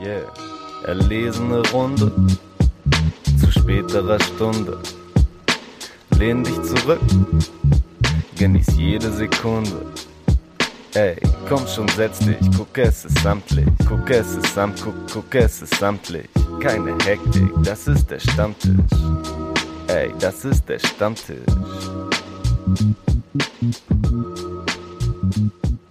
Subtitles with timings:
[0.00, 0.30] Yeah.
[0.84, 2.12] Erlesene Runde
[3.40, 4.78] zu späterer Stunde.
[6.18, 7.00] Lehn dich zurück,
[8.36, 9.86] genieß jede Sekunde.
[10.94, 11.16] Ey,
[11.48, 15.62] komm schon, setz dich, guck es ist samtlich, guck es ist samt, guck, guck es
[15.62, 16.28] ist samtlich.
[16.60, 18.74] Keine Hektik, das ist der Stammtisch.
[19.88, 21.40] Ey, das ist der Stammtisch.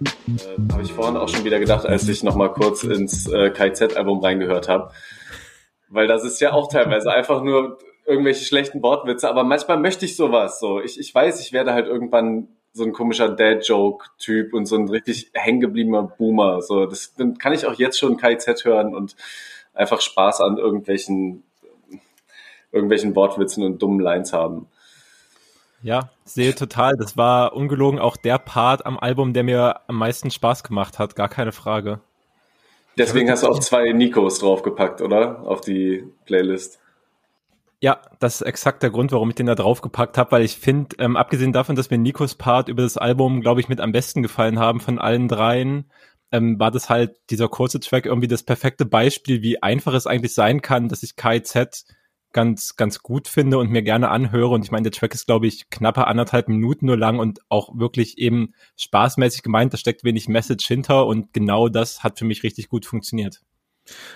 [0.02, 4.20] Äh, habe ich vorhin auch schon wieder gedacht, als ich nochmal kurz ins äh, KZ-Album
[4.20, 4.92] reingehört habe.
[5.88, 10.16] Weil das ist ja auch teilweise einfach nur irgendwelche schlechten Wortwitze, aber manchmal möchte ich
[10.16, 10.60] sowas.
[10.60, 14.88] So, ich, ich weiß, ich werde halt irgendwann so ein komischer Dad-Joke-Typ und so ein
[14.88, 16.60] richtig hängengebliebener Boomer.
[16.60, 19.16] So, das dann kann ich auch jetzt schon KZ hören und
[19.72, 21.42] einfach Spaß an irgendwelchen
[22.72, 24.68] irgendwelchen Wortwitzen und dummen Lines haben.
[25.86, 26.96] Ja, sehe total.
[26.96, 31.14] Das war ungelogen auch der Part am Album, der mir am meisten Spaß gemacht hat,
[31.14, 32.00] gar keine Frage.
[32.98, 35.46] Deswegen hast du auch zwei Nikos draufgepackt, oder?
[35.46, 36.80] Auf die Playlist.
[37.80, 40.96] Ja, das ist exakt der Grund, warum ich den da draufgepackt habe, weil ich finde,
[40.98, 44.24] ähm, abgesehen davon, dass mir Nikos Part über das Album, glaube ich, mit am besten
[44.24, 45.88] gefallen haben von allen dreien,
[46.32, 50.34] ähm, war das halt dieser kurze Track irgendwie das perfekte Beispiel, wie einfach es eigentlich
[50.34, 51.84] sein kann, dass ich KZ
[52.32, 54.54] ganz, ganz gut finde und mir gerne anhöre.
[54.54, 57.78] Und ich meine, der Track ist, glaube ich, knappe anderthalb Minuten nur lang und auch
[57.78, 59.72] wirklich eben spaßmäßig gemeint.
[59.72, 63.40] Da steckt wenig Message hinter und genau das hat für mich richtig gut funktioniert.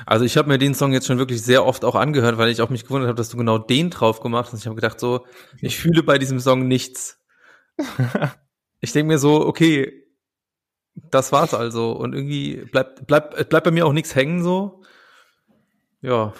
[0.04, 2.60] Also ich habe mir den Song jetzt schon wirklich sehr oft auch angehört, weil ich
[2.60, 4.60] auch mich gewundert habe, dass du genau den drauf gemacht hast.
[4.60, 5.26] Ich habe gedacht so,
[5.60, 7.20] ich fühle bei diesem Song nichts.
[8.80, 10.04] ich denke mir so, okay,
[11.10, 14.82] das war's also und irgendwie bleibt bleibt bleibt bei mir auch nichts hängen so.
[16.02, 16.32] Ja.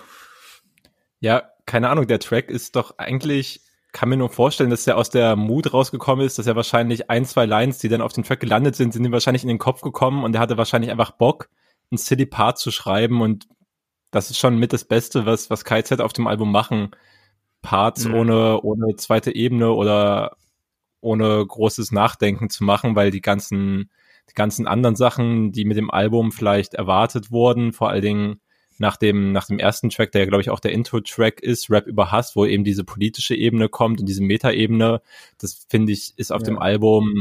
[1.21, 3.61] Ja, keine Ahnung, der Track ist doch eigentlich,
[3.93, 7.25] kann mir nur vorstellen, dass er aus der Mut rausgekommen ist, dass er wahrscheinlich ein,
[7.25, 9.81] zwei Lines, die dann auf den Track gelandet sind, sind ihm wahrscheinlich in den Kopf
[9.81, 11.49] gekommen und er hatte wahrscheinlich einfach Bock,
[11.93, 13.47] einen City Part zu schreiben und
[14.11, 16.91] das ist schon mit das Beste, was, was KZ auf dem Album machen.
[17.63, 18.15] Parts mhm.
[18.15, 20.37] ohne, ohne zweite Ebene oder
[21.01, 23.93] ohne großes Nachdenken zu machen, weil die ganzen,
[24.29, 28.41] die ganzen anderen Sachen, die mit dem Album vielleicht erwartet wurden, vor allen Dingen
[28.81, 31.87] nach dem, nach dem ersten Track, der ja, glaube ich, auch der Intro-Track ist, Rap
[31.87, 35.03] über Hass, wo eben diese politische Ebene kommt und diese Meta-Ebene,
[35.39, 36.47] das finde ich, ist auf ja.
[36.47, 37.21] dem Album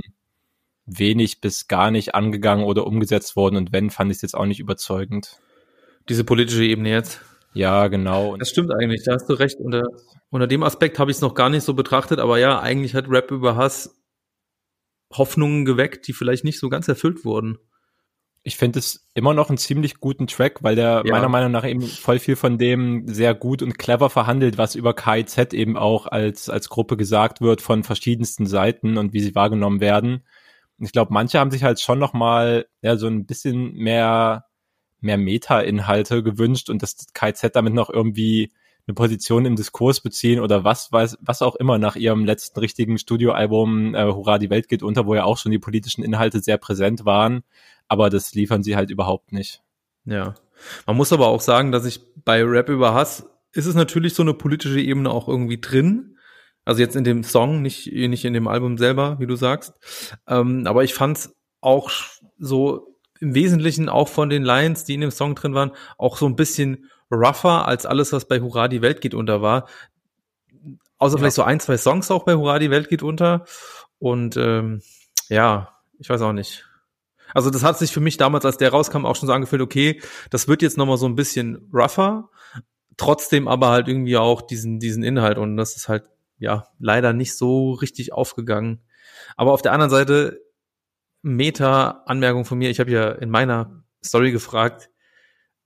[0.86, 4.46] wenig bis gar nicht angegangen oder umgesetzt worden und wenn, fand ich es jetzt auch
[4.46, 5.38] nicht überzeugend.
[6.08, 7.20] Diese politische Ebene jetzt?
[7.54, 8.38] Ja, genau.
[8.38, 9.60] Das stimmt eigentlich, da hast du recht.
[9.60, 9.84] Unter,
[10.30, 13.10] unter dem Aspekt habe ich es noch gar nicht so betrachtet, aber ja, eigentlich hat
[13.10, 14.02] Rap über Hass
[15.12, 17.58] Hoffnungen geweckt, die vielleicht nicht so ganz erfüllt wurden
[18.44, 21.12] ich finde es immer noch einen ziemlich guten Track, weil der ja.
[21.12, 24.94] meiner Meinung nach eben voll viel von dem sehr gut und clever verhandelt, was über
[24.94, 29.82] KIZ eben auch als, als Gruppe gesagt wird von verschiedensten Seiten und wie sie wahrgenommen
[29.82, 30.24] werden.
[30.80, 34.46] Und ich glaube, manche haben sich halt schon noch mal ja, so ein bisschen mehr,
[35.02, 38.54] mehr Meta-Inhalte gewünscht und dass KIZ damit noch irgendwie
[38.88, 42.98] eine Position im Diskurs beziehen oder was, was, was auch immer nach ihrem letzten richtigen
[42.98, 46.58] Studioalbum äh, Hurra, die Welt geht unter, wo ja auch schon die politischen Inhalte sehr
[46.58, 47.44] präsent waren
[47.90, 49.62] aber das liefern sie halt überhaupt nicht.
[50.06, 50.36] Ja.
[50.86, 54.22] Man muss aber auch sagen, dass ich bei Rap über Hass ist es natürlich so
[54.22, 56.18] eine politische Ebene auch irgendwie drin.
[56.66, 59.74] Also jetzt in dem Song, nicht, nicht in dem Album selber, wie du sagst.
[60.28, 61.90] Ähm, aber ich fand's auch
[62.38, 66.28] so im Wesentlichen auch von den Lines, die in dem Song drin waren, auch so
[66.28, 69.68] ein bisschen rougher als alles, was bei Hurra die Welt geht unter war.
[71.00, 71.20] Außer ja.
[71.20, 73.46] vielleicht so ein, zwei Songs auch bei Hurra die Welt geht unter.
[73.98, 74.82] Und ähm,
[75.28, 76.69] ja, ich weiß auch nicht.
[77.34, 80.02] Also das hat sich für mich damals, als der rauskam, auch schon so angefühlt, okay,
[80.30, 82.30] das wird jetzt nochmal so ein bisschen rougher,
[82.98, 86.04] trotzdem aber halt irgendwie auch diesen, diesen Inhalt und das ist halt,
[86.38, 88.82] ja, leider nicht so richtig aufgegangen.
[89.36, 90.42] Aber auf der anderen Seite,
[91.22, 94.90] Meta-Anmerkung von mir, ich habe ja in meiner Story gefragt,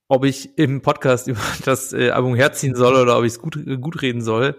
[0.08, 3.58] ob ich im Podcast über das äh, Album herziehen soll oder ob ich es gut,
[3.80, 4.58] gut reden soll.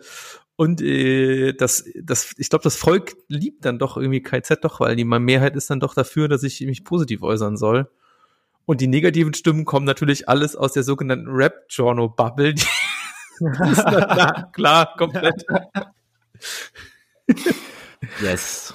[0.57, 4.95] Und äh, das, das, ich glaube, das Volk liebt dann doch irgendwie KZ doch, weil
[4.95, 7.89] die Mehrheit ist dann doch dafür, dass ich mich positiv äußern soll.
[8.65, 12.55] Und die negativen Stimmen kommen natürlich alles aus der sogenannten Rap-Journal-Bubble.
[13.53, 15.45] klar, klar, komplett.
[18.21, 18.73] yes.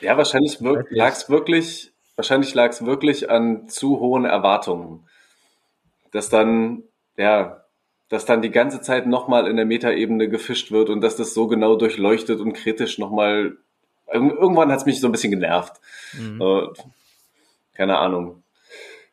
[0.00, 5.06] Ja, wahrscheinlich lag es wirklich, wahrscheinlich lag es wirklich an zu hohen Erwartungen.
[6.12, 6.82] Dass dann,
[7.16, 7.61] ja,
[8.12, 11.46] dass dann die ganze Zeit nochmal in der Metaebene gefischt wird und dass das so
[11.46, 13.56] genau durchleuchtet und kritisch nochmal.
[14.12, 15.80] Irgendwann hat es mich so ein bisschen genervt.
[16.12, 16.42] Mhm.
[16.42, 16.66] Äh,
[17.72, 18.42] keine Ahnung.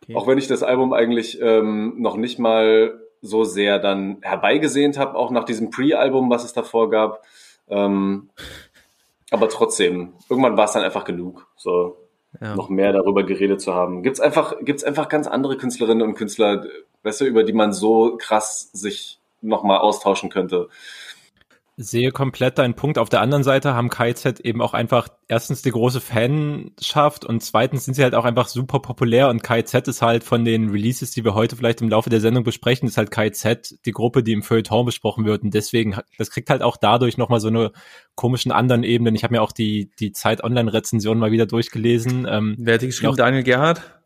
[0.04, 0.16] Okay.
[0.16, 5.18] Auch wenn ich das Album eigentlich ähm, noch nicht mal so sehr dann herbeigesehnt habe,
[5.18, 7.24] auch nach diesem Pre-Album, was es davor gab.
[7.70, 8.30] Ähm,
[9.32, 11.48] aber trotzdem, irgendwann war es dann einfach genug.
[11.56, 11.96] So,
[12.40, 12.56] ja.
[12.56, 14.04] noch mehr darüber geredet zu haben.
[14.04, 16.66] Gibt's einfach, gibt's einfach ganz andere Künstlerinnen und Künstler,
[17.04, 20.70] weißt du, über die man so krass sich nochmal austauschen könnte
[21.82, 22.98] sehe komplett deinen Punkt.
[22.98, 27.86] Auf der anderen Seite haben KZ eben auch einfach erstens die große Fanschaft und zweitens
[27.86, 31.24] sind sie halt auch einfach super populär und KZ ist halt von den Releases, die
[31.24, 34.44] wir heute vielleicht im Laufe der Sendung besprechen, ist halt KZ die Gruppe, die im
[34.44, 37.72] Feuilleton besprochen wird und deswegen, das kriegt halt auch dadurch nochmal so eine
[38.14, 39.16] komischen anderen Ebenen.
[39.16, 42.28] Ich habe mir auch die, die Zeit-Online-Rezension mal wieder durchgelesen.
[42.30, 43.16] Ähm, Wer hat die geschrieben?
[43.16, 44.02] Daniel Gerhardt?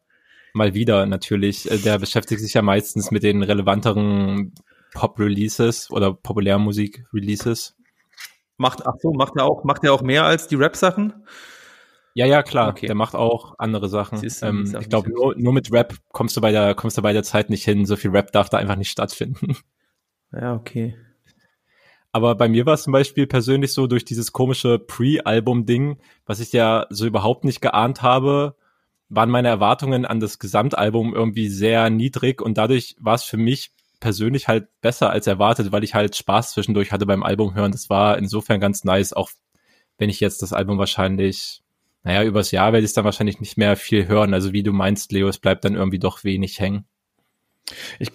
[0.53, 1.71] Mal wieder natürlich.
[1.71, 4.53] Äh, der beschäftigt sich ja meistens mit den relevanteren
[4.93, 7.75] Pop-Releases oder Populärmusik-Releases.
[8.57, 11.25] Macht, ach so, macht er auch, macht er auch mehr als die Rap-Sachen?
[12.13, 12.69] Ja, ja, klar.
[12.69, 12.85] Okay.
[12.85, 14.21] Der macht auch andere Sachen.
[14.41, 17.23] Ähm, ich glaube, nur, nur mit Rap kommst du bei der, kommst du bei der
[17.23, 17.85] Zeit nicht hin.
[17.85, 19.57] So viel Rap darf da einfach nicht stattfinden.
[20.35, 20.95] Ja, okay.
[22.11, 26.51] Aber bei mir war es zum Beispiel persönlich so durch dieses komische Pre-Album-Ding, was ich
[26.53, 28.55] ja so überhaupt nicht geahnt habe,
[29.09, 33.71] waren meine Erwartungen an das Gesamtalbum irgendwie sehr niedrig und dadurch war es für mich
[34.03, 37.71] persönlich halt besser als erwartet, weil ich halt Spaß zwischendurch hatte beim Album hören.
[37.71, 39.31] Das war insofern ganz nice, auch
[39.97, 41.63] wenn ich jetzt das Album wahrscheinlich,
[42.03, 44.33] naja, übers Jahr werde ich es dann wahrscheinlich nicht mehr viel hören.
[44.33, 46.83] Also wie du meinst, Leo, es bleibt dann irgendwie doch wenig hängen.
[47.97, 48.11] Ich,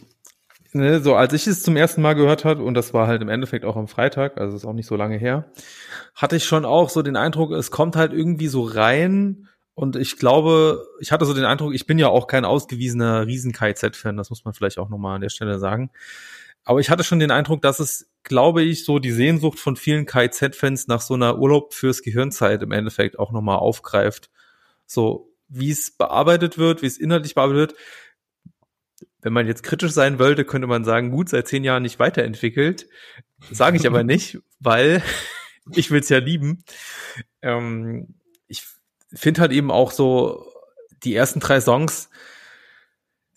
[0.74, 3.30] ne, so als ich es zum ersten Mal gehört habe, und das war halt im
[3.30, 5.50] Endeffekt auch am Freitag, also ist auch nicht so lange her,
[6.14, 10.16] hatte ich schon auch so den Eindruck, es kommt halt irgendwie so rein, und ich
[10.16, 14.44] glaube, ich hatte so den Eindruck, ich bin ja auch kein ausgewiesener Riesen-KZ-Fan, das muss
[14.44, 15.92] man vielleicht auch nochmal an der Stelle sagen.
[16.64, 20.04] Aber ich hatte schon den Eindruck, dass es, glaube ich, so die Sehnsucht von vielen
[20.04, 24.30] KZ-Fans nach so einer Urlaub fürs Gehirnzeit im Endeffekt auch nochmal aufgreift.
[24.84, 29.06] So, wie es bearbeitet wird, wie es inhaltlich bearbeitet wird.
[29.22, 32.88] Wenn man jetzt kritisch sein wollte, könnte man sagen, gut, seit zehn Jahren nicht weiterentwickelt.
[33.52, 35.04] Sage ich aber nicht, weil
[35.72, 36.64] ich will es ja lieben.
[37.42, 38.16] Ähm,
[38.48, 38.64] ich
[39.12, 40.52] finde halt eben auch so,
[41.04, 42.10] die ersten drei Songs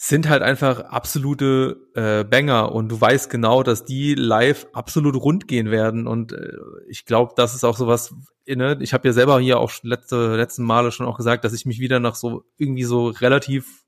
[0.03, 5.47] sind halt einfach absolute äh, Banger und du weißt genau, dass die live absolut rund
[5.47, 6.53] gehen werden und äh,
[6.89, 8.11] ich glaube, das ist auch sowas,
[8.47, 8.79] ne?
[8.81, 11.79] ich habe ja selber hier auch letzte letzten Male schon auch gesagt, dass ich mich
[11.79, 13.83] wieder nach so irgendwie so relativ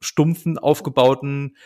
[0.00, 1.56] stumpfen aufgebauten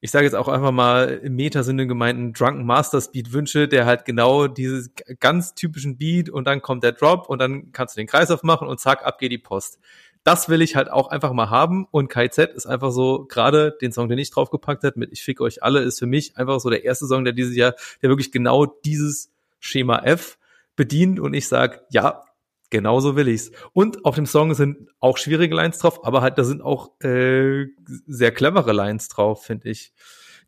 [0.00, 4.04] ich sage jetzt auch einfach mal im Metasinne gemeinten Drunken Master Speed wünsche, der halt
[4.04, 4.90] genau dieses
[5.20, 8.68] ganz typischen Beat und dann kommt der Drop und dann kannst du den Kreis aufmachen
[8.68, 9.78] und zack, ab geht die Post.
[10.22, 13.92] Das will ich halt auch einfach mal haben und KZ ist einfach so, gerade den
[13.92, 16.68] Song, den ich draufgepackt habe, mit Ich fick euch alle, ist für mich einfach so
[16.68, 20.38] der erste Song, der dieses Jahr, der wirklich genau dieses Schema F
[20.74, 22.25] bedient und ich sag, ja,
[22.70, 23.52] Genauso will ich's.
[23.72, 27.66] Und auf dem Song sind auch schwierige Lines drauf, aber halt da sind auch äh,
[28.06, 29.92] sehr clevere Lines drauf, finde ich,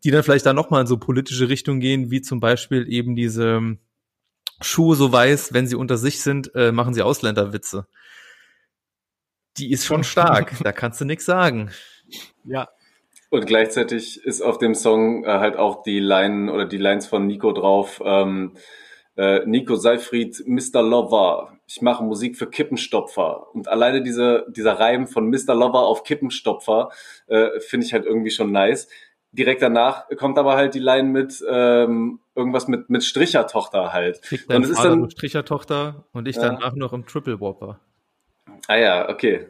[0.03, 3.15] die dann vielleicht da noch mal in so politische Richtung gehen, wie zum Beispiel eben
[3.15, 3.79] diese ähm,
[4.61, 7.87] Schuhe so weiß, wenn sie unter sich sind, äh, machen sie Ausländerwitze.
[9.57, 11.71] Die ist schon stark, da kannst du nix sagen.
[12.45, 12.69] Ja.
[13.31, 17.27] Und gleichzeitig ist auf dem Song äh, halt auch die Line oder die Lines von
[17.27, 18.01] Nico drauf.
[18.03, 18.57] Ähm,
[19.17, 20.83] äh, Nico Seifried, Mr.
[20.83, 23.55] Lover, ich mache Musik für Kippenstopfer.
[23.55, 25.55] Und alleine diese, dieser Reim von Mr.
[25.55, 26.91] Lover auf Kippenstopfer
[27.27, 28.89] äh, finde ich halt irgendwie schon nice.
[29.33, 34.23] Direkt danach kommt aber halt die Line mit ähm, irgendwas mit, mit Strichertochter halt.
[34.23, 36.43] Kriegt und es ist dann Strichertochter und ich ja.
[36.43, 37.79] danach noch im Triple Whopper.
[38.67, 39.49] Ah ja, okay.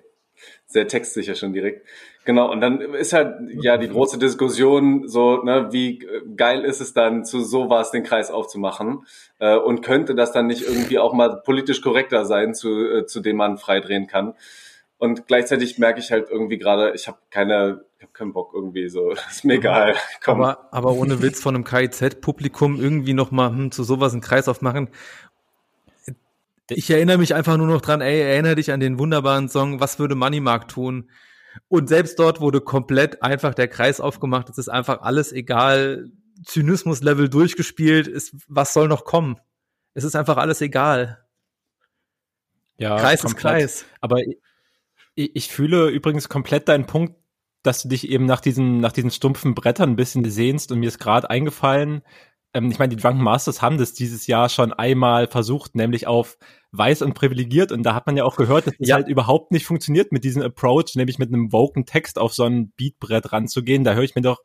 [0.66, 1.86] Sehr textsicher schon direkt.
[2.28, 6.06] Genau, und dann ist halt ja die große Diskussion so, ne, wie
[6.36, 9.06] geil ist es dann, zu sowas den Kreis aufzumachen
[9.38, 13.20] äh, und könnte das dann nicht irgendwie auch mal politisch korrekter sein, zu, äh, zu
[13.20, 14.34] dem man freidrehen kann.
[14.98, 18.90] Und gleichzeitig merke ich halt irgendwie gerade, ich habe keine, ich habe keinen Bock irgendwie
[18.90, 19.94] so, ist mir egal.
[20.22, 20.42] Komm.
[20.42, 24.48] Aber, aber ohne Witz von einem KIZ-Publikum irgendwie noch mal hm, zu sowas einen Kreis
[24.48, 24.90] aufmachen.
[26.68, 29.98] Ich erinnere mich einfach nur noch dran, ey, erinnere dich an den wunderbaren Song, was
[29.98, 31.08] würde Moneymark tun?
[31.68, 34.48] Und selbst dort wurde komplett einfach der Kreis aufgemacht.
[34.48, 36.10] Es ist einfach alles egal.
[36.44, 38.06] Zynismus-Level durchgespielt.
[38.06, 39.38] Ist, was soll noch kommen?
[39.94, 41.24] Es ist einfach alles egal.
[42.76, 43.34] Ja, Kreis komplett.
[43.34, 43.84] ist Kreis.
[44.00, 44.36] Aber ich,
[45.34, 47.16] ich fühle übrigens komplett deinen Punkt,
[47.62, 50.86] dass du dich eben nach diesen, nach diesen stumpfen Brettern ein bisschen sehnst und mir
[50.86, 52.02] ist gerade eingefallen,
[52.54, 56.38] ähm, ich meine, die Drunken Masters haben das dieses Jahr schon einmal versucht, nämlich auf
[56.72, 57.72] weiß und privilegiert.
[57.72, 58.96] Und da hat man ja auch gehört, dass das ja.
[58.96, 62.72] halt überhaupt nicht funktioniert mit diesem Approach, nämlich mit einem woken Text auf so ein
[62.76, 63.84] Beatbrett ranzugehen.
[63.84, 64.42] Da höre ich mir doch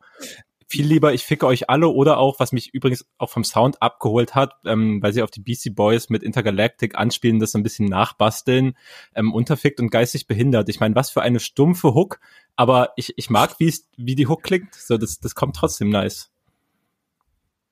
[0.66, 4.34] viel lieber, ich ficke euch alle oder auch, was mich übrigens auch vom Sound abgeholt
[4.34, 7.86] hat, ähm, weil sie auf die BC Boys mit Intergalactic anspielen, das so ein bisschen
[7.86, 8.76] nachbasteln,
[9.14, 10.68] ähm, unterfickt und geistig behindert.
[10.68, 12.18] Ich meine, was für eine stumpfe Hook,
[12.56, 14.74] aber ich, ich mag, wie es, wie die Hook klingt.
[14.74, 16.33] So, das, das kommt trotzdem nice.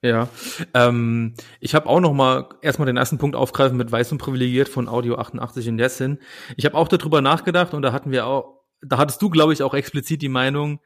[0.05, 0.29] Ja,
[0.75, 4.69] ähm, ich habe auch noch mal erstmal den ersten Punkt aufgreifen mit Weiß und Privilegiert
[4.69, 6.19] von Audio 88 in der Sinn.
[6.57, 9.63] Ich habe auch darüber nachgedacht und da hatten wir auch, da hattest du, glaube ich,
[9.63, 10.81] auch explizit die Meinung,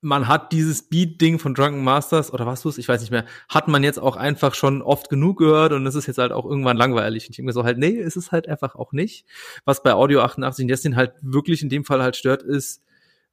[0.00, 3.26] man hat dieses Beat-Ding von Drunken Masters, oder was du es, ich weiß nicht mehr,
[3.48, 6.46] hat man jetzt auch einfach schon oft genug gehört und es ist jetzt halt auch
[6.46, 7.24] irgendwann langweilig.
[7.24, 9.26] Und ich denke mir so halt, nee, es ist halt einfach auch nicht.
[9.64, 12.82] Was bei Audio 88 in Destin halt wirklich in dem Fall halt stört, ist,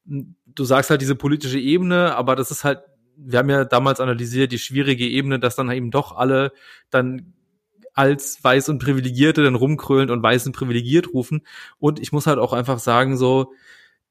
[0.06, 2.82] du sagst halt diese politische Ebene, aber das ist halt,
[3.18, 6.52] wir haben ja damals analysiert, die schwierige Ebene, dass dann eben doch alle
[6.90, 7.34] dann
[7.94, 11.42] als weiß und privilegierte dann rumkrölen und weiß und privilegiert rufen.
[11.78, 13.54] Und ich muss halt auch einfach sagen, so,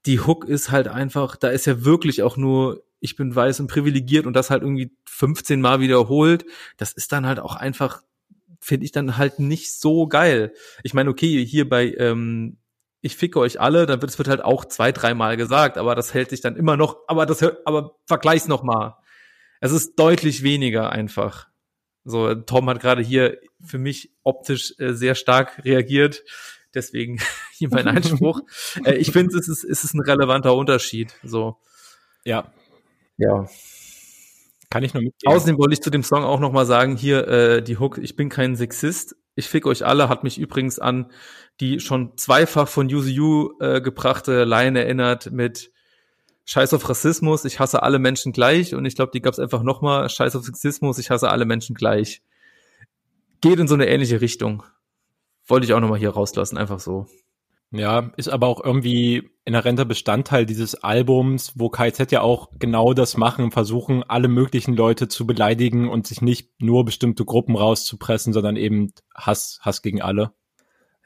[0.06, 3.66] die Hook ist halt einfach, da ist ja wirklich auch nur, ich bin weiß und
[3.66, 6.44] privilegiert und das halt irgendwie 15 Mal wiederholt.
[6.76, 8.02] Das ist dann halt auch einfach,
[8.60, 10.52] finde ich dann halt nicht so geil.
[10.84, 12.58] Ich meine, okay, hier bei ähm,
[13.02, 16.14] ich ficke euch alle, dann wird es wird halt auch zwei, dreimal gesagt, aber das
[16.14, 18.96] hält sich dann immer noch, aber das aber vergleich's noch mal.
[19.60, 21.48] Es ist deutlich weniger einfach.
[22.04, 26.24] So, Tom hat gerade hier für mich optisch äh, sehr stark reagiert.
[26.74, 27.20] Deswegen
[27.52, 28.40] hier mein Einspruch.
[28.84, 31.14] äh, ich finde, es ist, es ist ein relevanter Unterschied.
[31.22, 31.58] So.
[32.24, 32.52] Ja.
[33.18, 33.48] Ja.
[34.70, 35.32] Kann ich nur mitgehen.
[35.32, 38.16] Außerdem wollte ich zu dem Song auch noch mal sagen, hier äh, die Hook, ich
[38.16, 41.10] bin kein Sexist, ich fick euch alle, hat mich übrigens an
[41.60, 45.70] die schon zweifach von UZU äh, gebrachte Line erinnert mit
[46.44, 49.62] Scheiß auf Rassismus, ich hasse alle Menschen gleich und ich glaube, die gab es einfach
[49.62, 52.22] noch mal Scheiß auf Sexismus, ich hasse alle Menschen gleich.
[53.40, 54.64] Geht in so eine ähnliche Richtung
[55.46, 57.06] wollte ich auch nochmal hier rauslassen, einfach so.
[57.72, 63.16] Ja, ist aber auch irgendwie inhärenter Bestandteil dieses Albums, wo KZ ja auch genau das
[63.16, 68.56] machen, versuchen, alle möglichen Leute zu beleidigen und sich nicht nur bestimmte Gruppen rauszupressen, sondern
[68.56, 70.32] eben Hass, Hass gegen alle.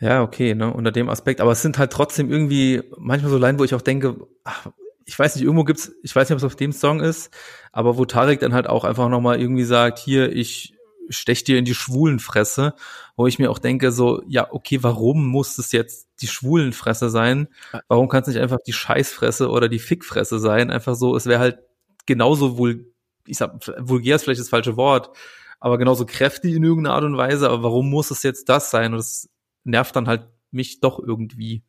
[0.01, 1.41] Ja, okay, ne, unter dem Aspekt.
[1.41, 4.67] Aber es sind halt trotzdem irgendwie manchmal so Line, wo ich auch denke, ach,
[5.05, 7.31] ich weiß nicht, irgendwo gibt's, ich weiß nicht, ob es auf dem Song ist,
[7.71, 10.76] aber wo Tarek dann halt auch einfach nochmal irgendwie sagt, hier, ich
[11.11, 12.75] stech dir in die Schwulenfresse,
[13.17, 17.49] wo ich mir auch denke, so, ja, okay, warum muss es jetzt die Schwulenfresse sein?
[17.89, 20.71] Warum kann es nicht einfach die Scheißfresse oder die Fickfresse sein?
[20.71, 21.59] Einfach so, es wäre halt
[22.07, 22.93] genauso wohl,
[23.27, 25.17] ich sag, vulgär ist vielleicht das falsche Wort,
[25.61, 28.93] aber genauso kräftig in irgendeiner Art und Weise, aber warum muss es jetzt das sein?
[28.93, 29.29] Und es
[29.65, 31.65] nervt dann halt mich doch irgendwie.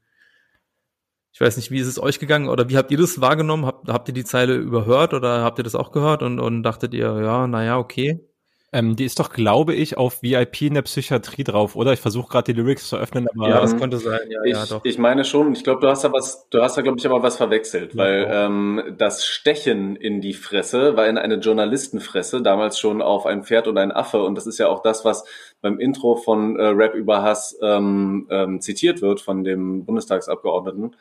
[1.34, 3.66] Ich weiß nicht, wie ist es euch gegangen oder wie habt ihr das wahrgenommen?
[3.66, 6.94] Habt, habt ihr die Zeile überhört oder habt ihr das auch gehört und, und dachtet
[6.94, 8.28] ihr, ja, naja, okay?
[8.74, 11.94] Ähm, die ist doch, glaube ich, auf VIP in der Psychiatrie drauf, oder?
[11.94, 13.48] Ich versuche gerade die Lyrics zu öffnen, aber.
[13.48, 14.82] Ja, das könnte sein, ja, ich, ja, doch.
[14.84, 17.24] Ich meine schon, ich glaube, du hast da was, du hast da, glaube ich, aber
[17.24, 22.78] was verwechselt, ja, weil ähm, das Stechen in die Fresse war in eine Journalistenfresse, damals
[22.78, 24.22] schon auf ein Pferd und ein Affe.
[24.22, 25.24] Und das ist ja auch das, was
[25.62, 30.94] beim Intro von äh, Rap über Hass ähm, ähm, zitiert wird von dem Bundestagsabgeordneten.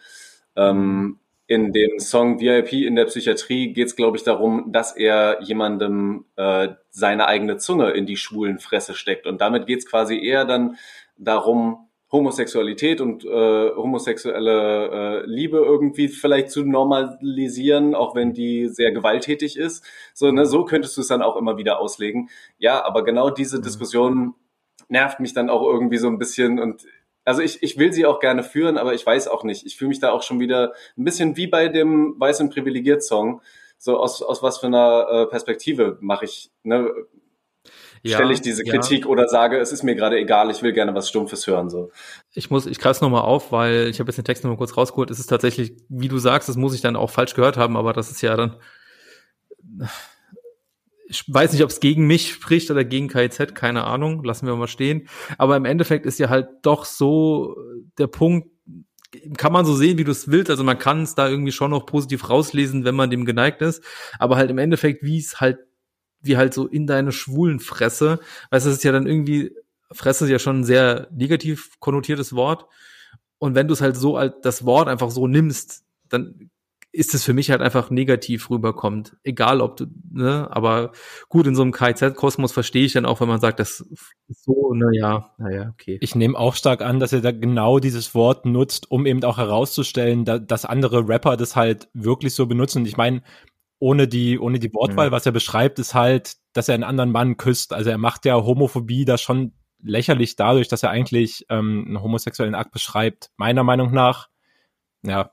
[0.55, 5.39] Ähm, in dem Song VIP in der Psychiatrie geht es, glaube ich, darum, dass er
[5.43, 9.27] jemandem äh, seine eigene Zunge in die schwulen Fresse steckt.
[9.27, 10.77] Und damit geht es quasi eher dann
[11.17, 13.29] darum, Homosexualität und äh,
[13.75, 19.85] homosexuelle äh, Liebe irgendwie vielleicht zu normalisieren, auch wenn die sehr gewalttätig ist.
[20.15, 22.31] So, ne, so könntest du es dann auch immer wieder auslegen.
[22.59, 23.63] Ja, aber genau diese mhm.
[23.63, 24.35] Diskussion
[24.89, 26.87] nervt mich dann auch irgendwie so ein bisschen und
[27.27, 29.67] also ich, ich will sie auch gerne führen, aber ich weiß auch nicht.
[29.67, 33.03] Ich fühle mich da auch schon wieder ein bisschen wie bei dem Weiß und Privilegiert
[33.03, 33.43] Song.
[33.79, 36.89] So aus, aus was für einer äh, Perspektive mache ich, ne,
[38.03, 39.07] ja, stelle ich diese Kritik ja.
[39.11, 41.69] oder sage, es ist mir gerade egal, ich will gerne was Stumpfes hören.
[41.69, 41.91] So.
[42.33, 45.11] Ich muss, ich greife nochmal auf, weil ich habe jetzt den Text nochmal kurz rausgeholt.
[45.11, 47.93] Es ist tatsächlich, wie du sagst, das muss ich dann auch falsch gehört haben, aber
[47.93, 48.57] das ist ja dann
[51.09, 54.57] ich weiß nicht, ob es gegen mich spricht oder gegen KIZ, keine Ahnung, lassen wir
[54.57, 55.09] mal stehen.
[55.39, 57.57] Aber im Endeffekt ist ja halt doch so
[57.99, 58.49] der Punkt,
[59.37, 60.51] kann man so sehen, wie du es willst.
[60.51, 63.83] Also man kann es da irgendwie schon noch positiv rauslesen, wenn man dem geneigt ist.
[64.19, 65.59] Aber halt im Endeffekt, wie es halt,
[66.21, 68.19] wie halt so in deine schwulen Fresse,
[68.51, 69.53] weißt du, das ist ja dann irgendwie,
[69.93, 72.67] Fresse ist ja schon ein sehr negativ konnotiertes Wort.
[73.39, 76.51] Und wenn du es halt so als das Wort einfach so nimmst, dann
[76.97, 79.17] ist es für mich halt einfach negativ rüberkommt.
[79.23, 80.93] Egal ob du, ne, aber
[81.29, 83.81] gut, in so einem KIZ-Kosmos verstehe ich dann auch, wenn man sagt, das
[84.29, 85.99] ist so, naja, naja, okay.
[86.01, 89.37] Ich nehme auch stark an, dass er da genau dieses Wort nutzt, um eben auch
[89.37, 92.79] herauszustellen, da, dass andere Rapper das halt wirklich so benutzen.
[92.79, 93.23] Und ich meine,
[93.79, 95.13] ohne die, ohne die Wortwahl, ja.
[95.13, 97.75] was er beschreibt, ist halt, dass er einen anderen Mann küsst.
[97.75, 102.55] Also er macht ja Homophobie da schon lächerlich dadurch, dass er eigentlich ähm, einen homosexuellen
[102.55, 103.31] Akt beschreibt.
[103.37, 104.29] Meiner Meinung nach,
[105.03, 105.31] ja,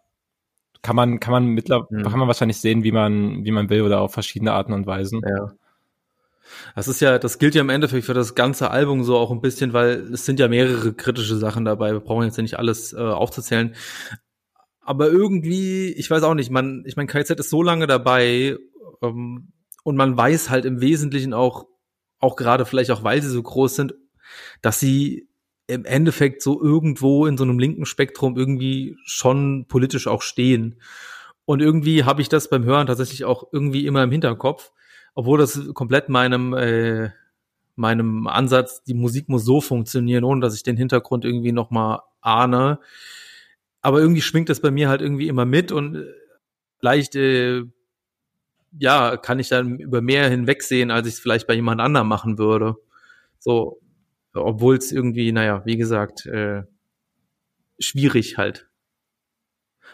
[0.84, 2.04] kann man, kann man mittlerweile, mhm.
[2.04, 5.22] kann man wahrscheinlich sehen, wie man, wie man will oder auf verschiedene Arten und Weisen.
[5.28, 5.54] Ja.
[6.76, 9.42] Das ist ja, das gilt ja im Endeffekt für das ganze Album so auch ein
[9.42, 11.94] bisschen, weil es sind ja mehrere kritische Sachen dabei.
[11.94, 13.74] Wir brauchen jetzt ja nicht alles äh, aufzuzählen.
[14.82, 18.58] Aber irgendwie, ich weiß auch nicht, man, ich meine, KZ ist so lange dabei,
[19.02, 21.68] ähm, und man weiß halt im Wesentlichen auch,
[22.20, 23.96] auch gerade vielleicht auch, weil sie so groß sind,
[24.62, 25.28] dass sie
[25.74, 30.80] im Endeffekt so irgendwo in so einem linken Spektrum irgendwie schon politisch auch stehen.
[31.46, 34.72] Und irgendwie habe ich das beim Hören tatsächlich auch irgendwie immer im Hinterkopf,
[35.16, 37.10] obwohl das komplett meinem äh,
[37.76, 42.04] meinem Ansatz, die Musik muss so funktionieren, ohne dass ich den Hintergrund irgendwie noch mal
[42.22, 42.80] ahne.
[43.82, 46.06] Aber irgendwie schwingt das bei mir halt irgendwie immer mit und
[46.82, 47.64] leicht äh,
[48.80, 52.38] ja kann ich dann über mehr hinwegsehen, als ich es vielleicht bei jemand anderem machen
[52.38, 52.76] würde.
[53.40, 53.82] So,
[54.34, 56.64] obwohl es irgendwie, naja, wie gesagt, äh,
[57.80, 58.68] schwierig halt.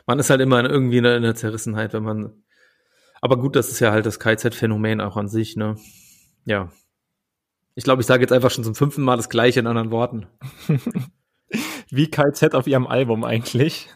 [0.06, 2.44] Man ist halt immer irgendwie in einer Zerrissenheit, wenn man.
[3.22, 5.76] Aber gut, das ist ja halt das KZ-Phänomen auch an sich, ne?
[6.46, 6.72] Ja.
[7.76, 10.28] Ich glaube, ich sage jetzt einfach schon zum fünften Mal das gleiche in anderen Worten.
[11.90, 13.90] Wie KZ auf ihrem Album eigentlich.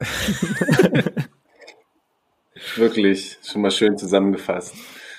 [2.76, 4.74] Wirklich, schon mal schön zusammengefasst.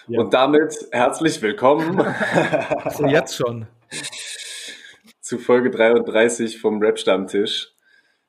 [0.08, 0.22] Ja.
[0.22, 2.03] Und damit herzlich willkommen.
[2.91, 3.68] so jetzt schon.
[5.29, 7.75] Zu Folge 33 vom Rap-Stammtisch.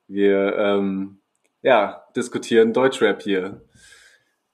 [0.06, 1.20] Wir ähm,
[1.62, 3.62] ja, diskutieren Deutschrap hier.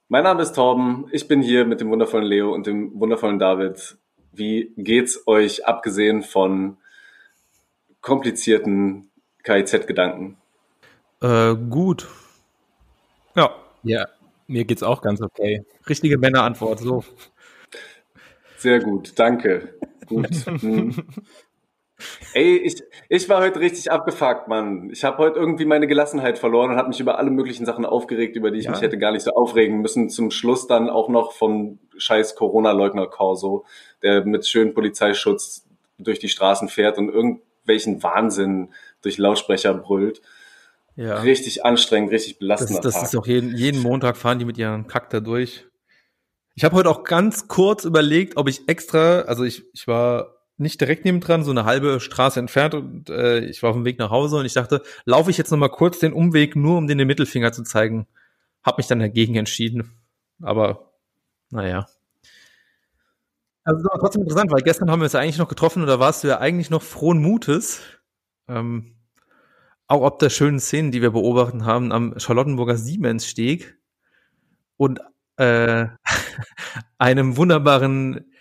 [0.06, 3.98] Mein Name ist Torben, ich bin hier mit dem wundervollen Leo und dem wundervollen David.
[4.30, 6.76] Wie geht's euch, abgesehen von
[8.00, 9.10] komplizierten
[9.42, 10.36] KIZ-Gedanken?
[11.20, 12.06] Äh, gut.
[13.34, 13.56] Ja.
[13.82, 14.06] Ja,
[14.46, 15.64] mir geht's auch ganz okay.
[15.88, 17.02] Richtige Männerantwort, so.
[18.56, 19.74] Sehr gut, danke.
[20.06, 20.28] Gut.
[22.34, 24.90] Ey, ich, ich war heute richtig abgefuckt, Mann.
[24.90, 28.36] Ich habe heute irgendwie meine Gelassenheit verloren und habe mich über alle möglichen Sachen aufgeregt,
[28.36, 28.72] über die ich ja.
[28.72, 30.10] mich hätte gar nicht so aufregen müssen.
[30.10, 33.64] Zum Schluss dann auch noch vom scheiß Corona-Leugner Corso,
[34.02, 35.66] der mit schönem Polizeischutz
[35.98, 40.20] durch die Straßen fährt und irgendwelchen Wahnsinn durch Lautsprecher brüllt.
[40.96, 41.20] Ja.
[41.20, 42.84] Richtig anstrengend, richtig belastend.
[42.84, 45.66] Das, das ist auch jeden, jeden Montag fahren die mit ihren Kack da durch.
[46.54, 50.80] Ich habe heute auch ganz kurz überlegt, ob ich extra, also ich, ich war nicht
[50.80, 53.98] direkt neben dran, so eine halbe Straße entfernt und äh, ich war auf dem Weg
[53.98, 56.86] nach Hause und ich dachte, laufe ich jetzt noch mal kurz den Umweg, nur um
[56.86, 58.06] den, den Mittelfinger zu zeigen.
[58.62, 59.92] Hab mich dann dagegen entschieden.
[60.42, 60.92] Aber
[61.50, 61.86] naja.
[63.64, 65.88] Also das war trotzdem interessant, weil gestern haben wir uns ja eigentlich noch getroffen und
[65.88, 67.80] da warst du ja eigentlich noch frohen Mutes.
[68.48, 68.94] Ähm,
[69.88, 73.76] auch ob der schönen Szenen, die wir beobachtet haben am Charlottenburger Siemenssteg
[74.76, 75.00] und
[75.36, 75.86] äh,
[76.98, 78.32] einem wunderbaren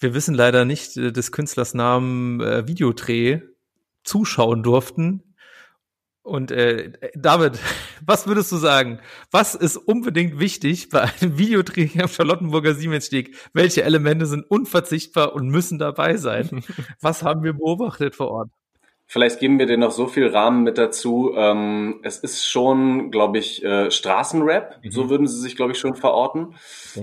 [0.00, 3.42] wir wissen leider nicht äh, des Künstlers Namen äh, Videodreh
[4.02, 5.22] zuschauen durften.
[6.22, 7.58] Und äh, David,
[8.06, 9.00] was würdest du sagen?
[9.30, 13.36] Was ist unbedingt wichtig bei einem Videodreh am Charlottenburger Siemenssteg?
[13.52, 16.64] Welche Elemente sind unverzichtbar und müssen dabei sein?
[17.00, 18.50] Was haben wir beobachtet vor Ort?
[19.12, 21.32] Vielleicht geben wir dir noch so viel Rahmen mit dazu.
[21.34, 24.90] Ähm, es ist schon, glaube ich, äh, Straßenrap, mhm.
[24.92, 26.54] so würden sie sich, glaube ich, schon verorten.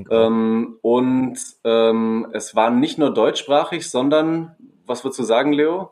[0.09, 5.89] Ähm, und ähm, es war nicht nur deutschsprachig, sondern, was würdest du sagen, Leo?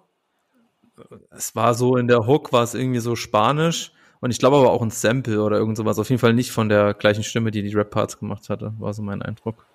[1.31, 4.71] Es war so, in der Hook war es irgendwie so Spanisch und ich glaube aber
[4.71, 5.99] auch ein Sample oder irgend sowas.
[5.99, 9.01] Auf jeden Fall nicht von der gleichen Stimme, die die Rap-Parts gemacht hatte, war so
[9.01, 9.65] mein Eindruck.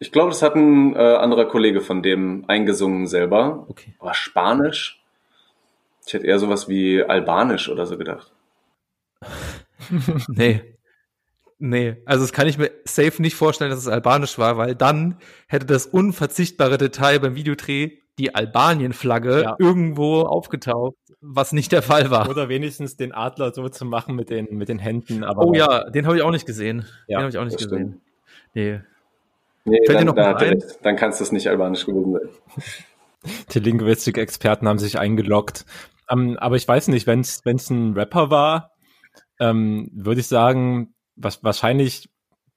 [0.00, 3.64] Ich glaube, das hat ein äh, anderer Kollege von dem eingesungen selber.
[3.70, 3.94] Okay.
[4.00, 4.99] Aber Spanisch?
[6.06, 8.32] Ich hätte eher sowas wie Albanisch oder so gedacht.
[10.28, 10.62] nee.
[11.62, 15.18] Nee, also das kann ich mir safe nicht vorstellen, dass es Albanisch war, weil dann
[15.46, 19.56] hätte das unverzichtbare Detail beim Videodreh die Albanien-Flagge ja.
[19.58, 22.30] irgendwo aufgetaucht, was nicht der Fall war.
[22.30, 25.22] Oder wenigstens den Adler so zu machen mit den, mit den Händen.
[25.22, 26.86] Aber oh ja, den habe ich auch nicht gesehen.
[27.06, 28.00] Ja, den habe ich auch nicht gesehen.
[28.00, 28.00] Stimmt.
[28.54, 28.80] Nee.
[29.64, 30.62] Nee, dann, da ein?
[30.82, 32.28] dann kannst du es nicht albanisch gewesen sein.
[33.52, 35.64] Die Linguistik-Experten haben sich eingeloggt.
[36.10, 38.72] Um, ähm, aber ich weiß nicht, wenn es ein Rapper war,
[39.38, 42.08] ähm, würde ich sagen, was, wahrscheinlich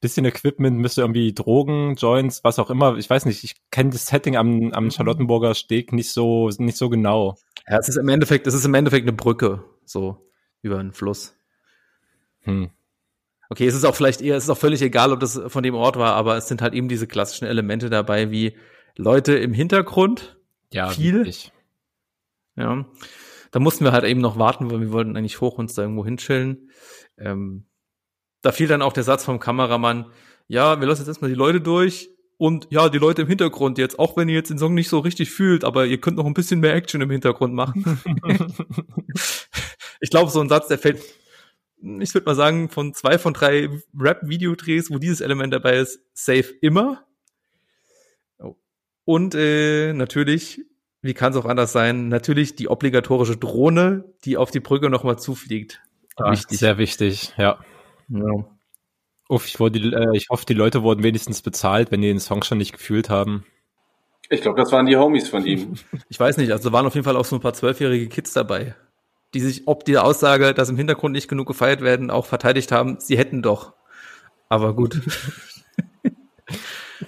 [0.03, 2.97] bisschen Equipment müsste irgendwie Drogen, Joints, was auch immer.
[2.97, 6.89] Ich weiß nicht, ich kenne das Setting am, am Charlottenburger Steg nicht so, nicht so
[6.89, 7.37] genau.
[7.67, 10.29] Ja, es ist im Endeffekt, es ist im Endeffekt eine Brücke, so
[10.61, 11.35] über einen Fluss.
[12.41, 12.69] Hm.
[13.49, 15.75] Okay, es ist auch vielleicht eher, es ist auch völlig egal, ob das von dem
[15.75, 18.57] Ort war, aber es sind halt eben diese klassischen Elemente dabei, wie
[18.97, 20.37] Leute im Hintergrund,
[20.73, 21.13] ja, viel.
[21.13, 21.51] Wirklich.
[22.55, 22.85] Ja.
[23.51, 26.05] Da mussten wir halt eben noch warten, weil wir wollten eigentlich hoch uns da irgendwo
[26.05, 26.71] hinchillen.
[27.17, 27.67] Ähm,
[28.41, 30.11] da fiel dann auch der Satz vom Kameramann,
[30.47, 33.99] ja, wir lassen jetzt erstmal die Leute durch und ja, die Leute im Hintergrund jetzt,
[33.99, 36.33] auch wenn ihr jetzt den Song nicht so richtig fühlt, aber ihr könnt noch ein
[36.33, 38.01] bisschen mehr Action im Hintergrund machen.
[40.01, 41.01] ich glaube, so ein Satz, der fällt,
[41.77, 46.53] ich würde mal sagen, von zwei von drei Rap-Videodrehs, wo dieses Element dabei ist, safe
[46.61, 47.05] immer.
[49.05, 50.61] Und äh, natürlich,
[51.01, 55.19] wie kann es auch anders sein, natürlich die obligatorische Drohne, die auf die Brücke nochmal
[55.19, 55.81] zufliegt.
[56.17, 56.59] Ja, wichtig.
[56.59, 57.59] Sehr wichtig, ja.
[58.09, 58.45] ja.
[59.29, 62.43] Uff, ich, wurde, äh, ich hoffe, die Leute wurden wenigstens bezahlt, wenn die den Song
[62.43, 63.45] schon nicht gefühlt haben.
[64.29, 65.75] Ich glaube, das waren die Homies von ihm.
[66.09, 68.75] ich weiß nicht, also waren auf jeden Fall auch so ein paar zwölfjährige Kids dabei,
[69.33, 72.99] die sich ob die Aussage, dass im Hintergrund nicht genug gefeiert werden, auch verteidigt haben,
[72.99, 73.73] sie hätten doch.
[74.49, 75.01] Aber gut.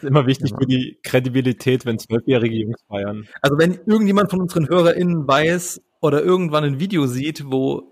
[0.05, 0.57] ist immer wichtig ja.
[0.57, 3.27] für die Kredibilität, wenn zwölfjährige Jungs feiern.
[3.41, 7.91] Also wenn irgendjemand von unseren HörerInnen weiß oder irgendwann ein Video sieht, wo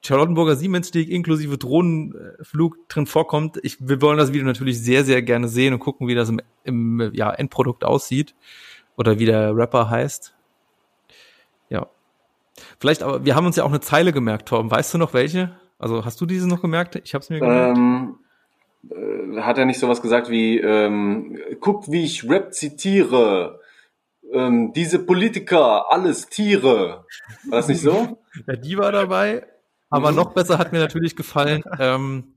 [0.00, 3.58] Charlottenburger Siemens League inklusive Drohnenflug drin vorkommt.
[3.62, 6.40] Ich, wir wollen das Video natürlich sehr, sehr gerne sehen und gucken, wie das im,
[6.62, 8.34] im ja, Endprodukt aussieht
[8.96, 10.34] oder wie der Rapper heißt.
[11.68, 11.88] Ja.
[12.78, 14.70] Vielleicht, aber wir haben uns ja auch eine Zeile gemerkt, Torben.
[14.70, 15.56] Weißt du noch welche?
[15.78, 16.96] Also hast du diese noch gemerkt?
[17.04, 17.76] Ich habe es mir gemerkt.
[17.76, 18.27] Ähm, äh,
[19.40, 23.60] hat er nicht sowas gesagt wie, ähm, guck, wie ich Rap zitiere.
[24.32, 27.06] Ähm, diese Politiker, alles Tiere.
[27.48, 28.18] War das nicht so?
[28.46, 29.46] ja, die war dabei.
[29.90, 32.34] Aber noch besser hat mir natürlich gefallen, ähm,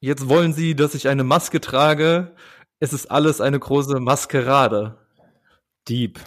[0.00, 2.34] jetzt wollen sie, dass ich eine Maske trage.
[2.78, 4.98] Es ist alles eine große Maskerade.
[5.88, 6.20] Deep.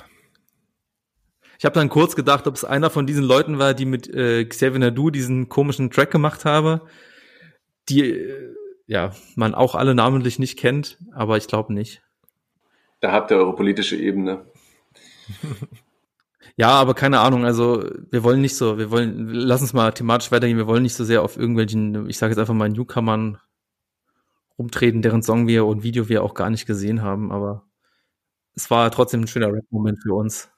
[1.60, 4.46] Ich habe dann kurz gedacht, ob es einer von diesen Leuten war, die mit äh,
[4.46, 6.82] Xavier Nadu diesen komischen Track gemacht habe,
[7.90, 8.56] die äh,
[8.88, 12.02] ja man auch alle namentlich nicht kennt, aber ich glaube nicht.
[13.00, 14.46] Da habt ihr eure politische Ebene.
[16.60, 20.32] Ja, aber keine Ahnung, also wir wollen nicht so, wir wollen, lass uns mal thematisch
[20.32, 23.38] weitergehen, wir wollen nicht so sehr auf irgendwelchen, ich sage jetzt einfach mal Newcomern
[24.58, 27.68] rumtreten, deren Song wir und Video wir auch gar nicht gesehen haben, aber
[28.56, 30.50] es war trotzdem ein schöner Rap-Moment für uns.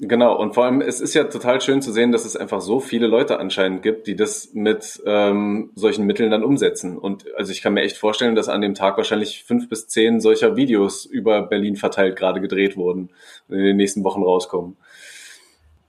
[0.00, 2.80] Genau, und vor allem, es ist ja total schön zu sehen, dass es einfach so
[2.80, 6.98] viele Leute anscheinend gibt, die das mit ähm, solchen Mitteln dann umsetzen.
[6.98, 10.20] Und also ich kann mir echt vorstellen, dass an dem Tag wahrscheinlich fünf bis zehn
[10.20, 13.10] solcher Videos über Berlin verteilt gerade gedreht wurden
[13.48, 14.76] und in den nächsten Wochen rauskommen.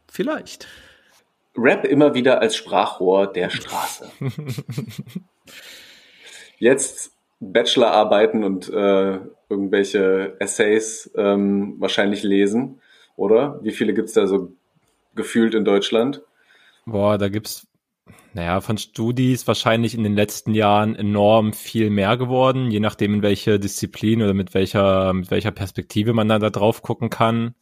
[0.08, 0.68] Vielleicht.
[1.58, 4.12] Rap immer wieder als Sprachrohr der Straße.
[6.60, 12.82] Jetzt Bachelorarbeiten und äh, irgendwelche Essays ähm, wahrscheinlich lesen
[13.16, 13.60] oder?
[13.64, 14.54] Wie viele gibt's da so
[15.16, 16.22] gefühlt in Deutschland?
[16.86, 17.68] Boah, da gibt's
[18.34, 23.22] naja, von Studis wahrscheinlich in den letzten Jahren enorm viel mehr geworden, je nachdem, in
[23.22, 27.56] welche Disziplin oder mit welcher, mit welcher Perspektive man dann da drauf gucken kann.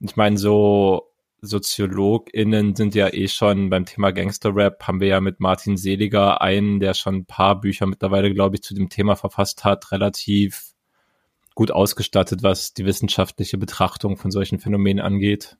[0.00, 5.40] Ich meine, so SoziologInnen sind ja eh schon beim Thema Gangster-Rap, haben wir ja mit
[5.40, 9.64] Martin Seliger einen, der schon ein paar Bücher mittlerweile, glaube ich, zu dem Thema verfasst
[9.64, 10.72] hat, relativ
[11.58, 15.56] gut ausgestattet, was die wissenschaftliche Betrachtung von solchen Phänomenen angeht.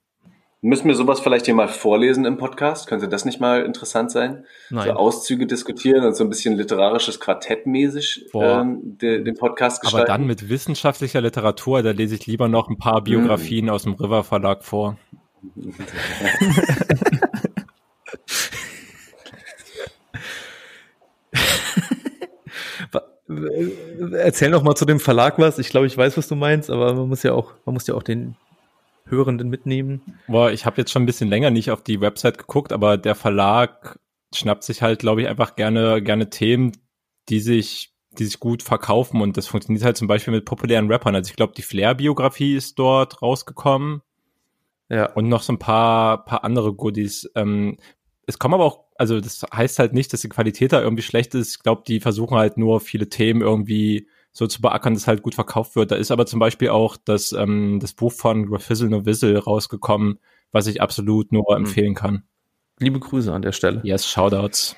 [0.60, 2.86] Müssen wir sowas vielleicht hier mal vorlesen im Podcast?
[2.86, 4.44] Könnte das nicht mal interessant sein?
[4.70, 4.86] Nein.
[4.86, 10.08] So Auszüge diskutieren und so ein bisschen literarisches Quartett mäßig ähm, de, den Podcast gestalten.
[10.08, 13.70] Aber dann mit wissenschaftlicher Literatur, da lese ich lieber noch ein paar Biografien mm.
[13.70, 14.98] aus dem River Verlag vor.
[23.28, 25.58] Erzähl noch mal zu dem Verlag was.
[25.58, 27.94] Ich glaube, ich weiß, was du meinst, aber man muss ja auch, man muss ja
[27.94, 28.36] auch den
[29.06, 30.00] Hörenden mitnehmen.
[30.26, 33.14] Boah, ich habe jetzt schon ein bisschen länger nicht auf die Website geguckt, aber der
[33.14, 33.98] Verlag
[34.34, 36.72] schnappt sich halt, glaube ich, einfach gerne, gerne Themen,
[37.28, 41.14] die sich, die sich gut verkaufen und das funktioniert halt zum Beispiel mit populären Rappern.
[41.14, 44.02] Also ich glaube, die Flair-Biografie ist dort rausgekommen.
[44.90, 45.12] Ja.
[45.12, 47.30] Und noch so ein paar, paar andere Goodies.
[47.34, 47.76] Ähm,
[48.26, 51.34] es kommen aber auch, also das heißt halt nicht, dass die Qualität da irgendwie schlecht
[51.34, 51.56] ist.
[51.56, 55.34] Ich glaube, die versuchen halt nur viele Themen irgendwie so zu beackern, dass halt gut
[55.34, 55.92] verkauft wird.
[55.92, 60.18] Da ist aber zum Beispiel auch das, ähm, das Buch von Grafizzle No Whistle rausgekommen,
[60.52, 61.64] was ich absolut nur mhm.
[61.64, 62.24] empfehlen kann.
[62.80, 63.80] Liebe Grüße an der Stelle.
[63.84, 64.76] Yes, Shoutouts.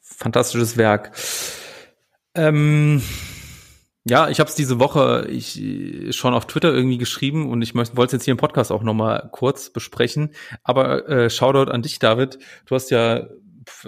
[0.00, 1.12] Fantastisches Werk.
[2.34, 3.00] Ähm,
[4.08, 5.60] ja, ich habe es diese Woche ich,
[6.16, 9.28] schon auf Twitter irgendwie geschrieben und ich wollte es jetzt hier im Podcast auch nochmal
[9.32, 10.30] kurz besprechen.
[10.62, 12.38] Aber äh, Shoutout an dich, David.
[12.66, 13.26] Du hast ja,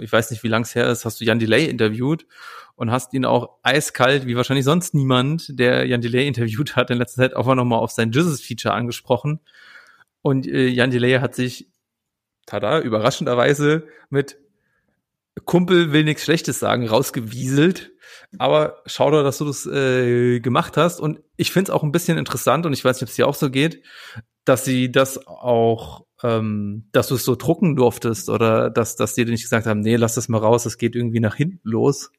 [0.01, 2.27] ich weiß nicht, wie lang es her ist, hast du Jan Delay interviewt
[2.75, 6.99] und hast ihn auch eiskalt, wie wahrscheinlich sonst niemand, der Jan Delay interviewt hat, in
[6.99, 9.39] letzter Zeit auch nochmal auf sein Jizzes-Feature angesprochen.
[10.21, 11.69] Und äh, Jan Delay hat sich,
[12.45, 14.37] tada, überraschenderweise mit
[15.45, 17.93] Kumpel will nichts Schlechtes sagen, rausgewieselt
[18.39, 21.01] aber schau doch, dass du das äh, gemacht hast.
[21.01, 23.27] Und ich finde es auch ein bisschen interessant, und ich weiß nicht, ob es dir
[23.27, 23.83] auch so geht,
[24.45, 29.25] dass sie das auch, ähm, dass du es so drucken durftest oder dass, dass die
[29.25, 32.11] nicht gesagt haben, nee, lass das mal raus, es geht irgendwie nach hinten los.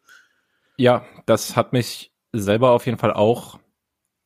[0.77, 3.59] Ja, das hat mich selber auf jeden Fall auch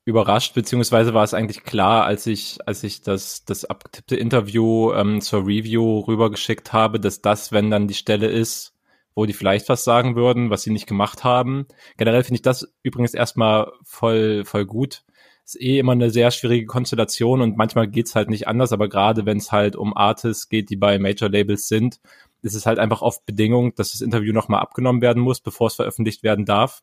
[0.05, 5.21] überrascht, beziehungsweise war es eigentlich klar, als ich, als ich das, das abgetippte Interview ähm,
[5.21, 8.72] zur Review rübergeschickt habe, dass das, wenn dann die Stelle ist,
[9.15, 11.67] wo die vielleicht was sagen würden, was sie nicht gemacht haben.
[11.97, 15.03] Generell finde ich das übrigens erstmal voll, voll gut.
[15.45, 19.25] Ist eh immer eine sehr schwierige Konstellation und manchmal geht's halt nicht anders, aber gerade
[19.25, 21.99] wenn es halt um Artists geht, die bei Major Labels sind,
[22.41, 25.75] es ist halt einfach oft Bedingung, dass das Interview nochmal abgenommen werden muss, bevor es
[25.75, 26.81] veröffentlicht werden darf.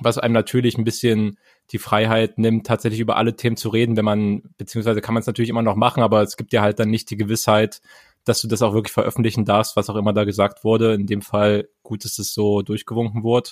[0.00, 1.38] Was einem natürlich ein bisschen
[1.72, 5.26] die Freiheit nimmt, tatsächlich über alle Themen zu reden, wenn man, beziehungsweise kann man es
[5.26, 7.80] natürlich immer noch machen, aber es gibt ja halt dann nicht die Gewissheit,
[8.28, 10.94] dass du das auch wirklich veröffentlichen darfst, was auch immer da gesagt wurde.
[10.94, 13.50] In dem Fall gut, dass es so durchgewunken wurde.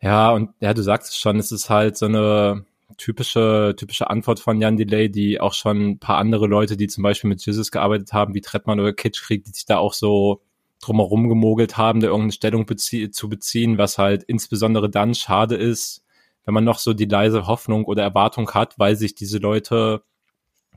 [0.00, 2.64] Ja, und ja, du sagst es schon, es ist halt so eine
[2.98, 7.02] typische, typische Antwort von Jan Delay, die auch schon ein paar andere Leute, die zum
[7.02, 10.42] Beispiel mit Jesus gearbeitet haben, wie Trettmann oder Kitschkrieg, die sich da auch so
[10.80, 16.04] drumherum gemogelt haben, da irgendeine Stellung bezie zu beziehen, was halt insbesondere dann schade ist,
[16.44, 20.02] wenn man noch so die leise Hoffnung oder Erwartung hat, weil sich diese Leute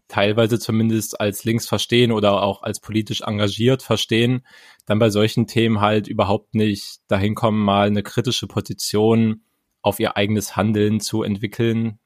[0.10, 4.45] teilweise zumindest als links verstehen oder auch als politisch engagiert verstehen,
[4.86, 9.43] dann bei solchen Themen halt überhaupt nicht dahin kommen, mal eine kritische Position
[9.82, 12.00] auf ihr eigenes Handeln zu entwickeln.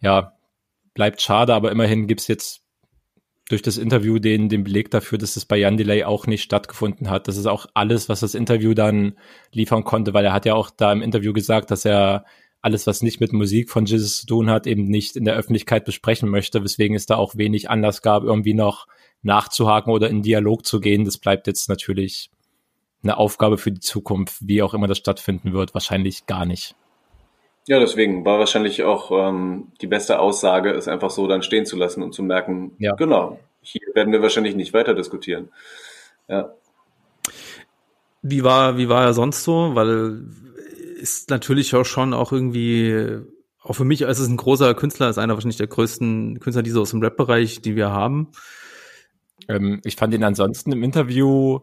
[0.00, 0.34] Ja,
[0.94, 2.62] bleibt schade, aber immerhin gibt's jetzt
[3.48, 7.10] durch das Interview den, den Beleg dafür, dass es bei Jan Delay auch nicht stattgefunden
[7.10, 7.26] hat.
[7.26, 9.18] Das ist auch alles, was das Interview dann
[9.50, 12.26] liefern konnte, weil er hat ja auch da im Interview gesagt, dass er
[12.62, 15.84] alles, was nicht mit Musik von Jesus zu tun hat, eben nicht in der Öffentlichkeit
[15.84, 18.86] besprechen möchte, weswegen es da auch wenig Anlass gab, irgendwie noch
[19.22, 21.04] nachzuhaken oder in Dialog zu gehen.
[21.04, 22.30] Das bleibt jetzt natürlich
[23.02, 26.74] eine Aufgabe für die Zukunft, wie auch immer das stattfinden wird, wahrscheinlich gar nicht.
[27.66, 31.76] Ja, deswegen war wahrscheinlich auch ähm, die beste Aussage, es einfach so dann stehen zu
[31.76, 32.94] lassen und zu merken, ja.
[32.94, 35.50] genau, hier werden wir wahrscheinlich nicht weiter diskutieren.
[36.28, 36.54] Ja.
[38.22, 39.74] Wie war, wie war er sonst so?
[39.74, 40.24] Weil
[41.00, 43.20] ist natürlich auch schon auch irgendwie,
[43.60, 46.70] auch für mich, als es ein großer Künstler, ist einer wahrscheinlich der größten Künstler, die
[46.70, 48.28] so aus dem Rap-Bereich, die wir haben.
[49.48, 51.60] Ähm, ich fand ihn ansonsten im Interview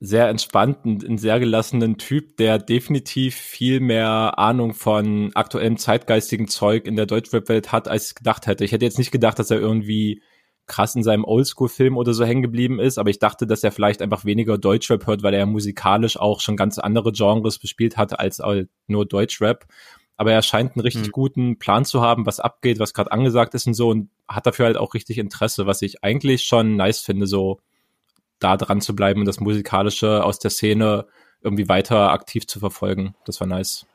[0.00, 6.86] sehr entspannten, ein sehr gelassenen Typ, der definitiv viel mehr Ahnung von aktuellem zeitgeistigen Zeug
[6.86, 8.64] in der Deutschrap-Welt hat, als ich gedacht hätte.
[8.64, 10.22] Ich hätte jetzt nicht gedacht, dass er irgendwie
[10.66, 14.00] krass in seinem Oldschool-Film oder so hängen geblieben ist, aber ich dachte, dass er vielleicht
[14.00, 18.40] einfach weniger Deutschrap hört, weil er musikalisch auch schon ganz andere Genres bespielt hatte als
[18.86, 19.66] nur Deutschrap.
[20.16, 21.12] Aber er scheint einen richtig mhm.
[21.12, 24.66] guten Plan zu haben, was abgeht, was gerade angesagt ist und so und hat dafür
[24.66, 27.60] halt auch richtig Interesse, was ich eigentlich schon nice finde, so
[28.38, 31.06] da dran zu bleiben und das Musikalische aus der Szene
[31.42, 33.14] irgendwie weiter aktiv zu verfolgen.
[33.24, 33.86] Das war nice.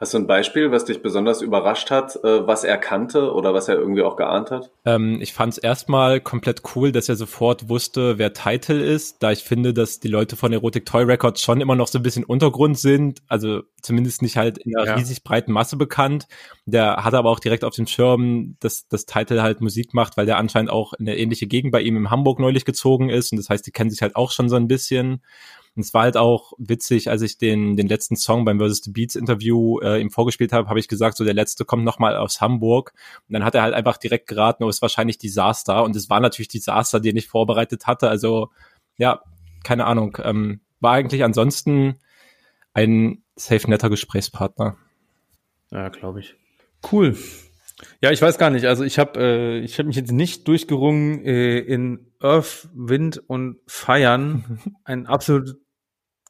[0.00, 3.68] Hast du ein Beispiel, was dich besonders überrascht hat, äh, was er kannte oder was
[3.68, 4.70] er irgendwie auch geahnt hat?
[4.86, 9.30] Ähm, ich fand es erstmal komplett cool, dass er sofort wusste, wer Title ist, da
[9.30, 12.24] ich finde, dass die Leute von Erotic Toy Records schon immer noch so ein bisschen
[12.24, 14.94] Untergrund sind, also zumindest nicht halt in einer ja.
[14.94, 16.28] riesig breiten Masse bekannt.
[16.64, 20.24] Der hat aber auch direkt auf dem Schirm, dass das Title halt Musik macht, weil
[20.24, 23.36] der anscheinend auch in eine ähnliche Gegend bei ihm in Hamburg neulich gezogen ist und
[23.36, 25.20] das heißt, die kennen sich halt auch schon so ein bisschen.
[25.76, 28.90] Und es war halt auch witzig, als ich den, den letzten Song beim Versus the
[28.90, 32.40] Beats Interview äh, ihm vorgespielt habe, habe ich gesagt, so der letzte kommt nochmal aus
[32.40, 32.92] Hamburg.
[33.28, 35.84] Und dann hat er halt einfach direkt geraten, oh, ist wahrscheinlich Disaster.
[35.84, 38.08] Und es war natürlich Disaster, den ich vorbereitet hatte.
[38.08, 38.50] Also,
[38.98, 39.22] ja,
[39.62, 40.18] keine Ahnung.
[40.22, 42.00] Ähm, war eigentlich ansonsten
[42.72, 44.76] ein safe netter Gesprächspartner.
[45.70, 46.34] Ja, glaube ich.
[46.90, 47.16] Cool.
[48.02, 48.66] Ja, ich weiß gar nicht.
[48.66, 53.58] Also ich habe äh, ich habe mich jetzt nicht durchgerungen, äh, in Earth, Wind und
[53.66, 55.56] Feiern ein absolut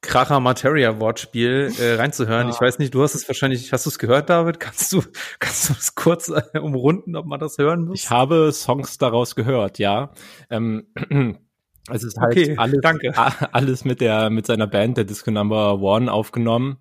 [0.03, 2.49] Kracher Materia Wortspiel äh, reinzuhören.
[2.49, 2.55] Ja.
[2.55, 4.59] Ich weiß nicht, du hast es wahrscheinlich, hast du es gehört, David?
[4.59, 5.03] Kannst du
[5.39, 8.01] kannst du es kurz äh, umrunden, ob man das hören muss?
[8.01, 10.13] Ich habe Songs daraus gehört, ja.
[10.49, 10.87] Ähm,
[11.91, 13.13] es ist halt okay, alles, danke.
[13.53, 16.79] alles mit der mit seiner Band der Disco Number One aufgenommen.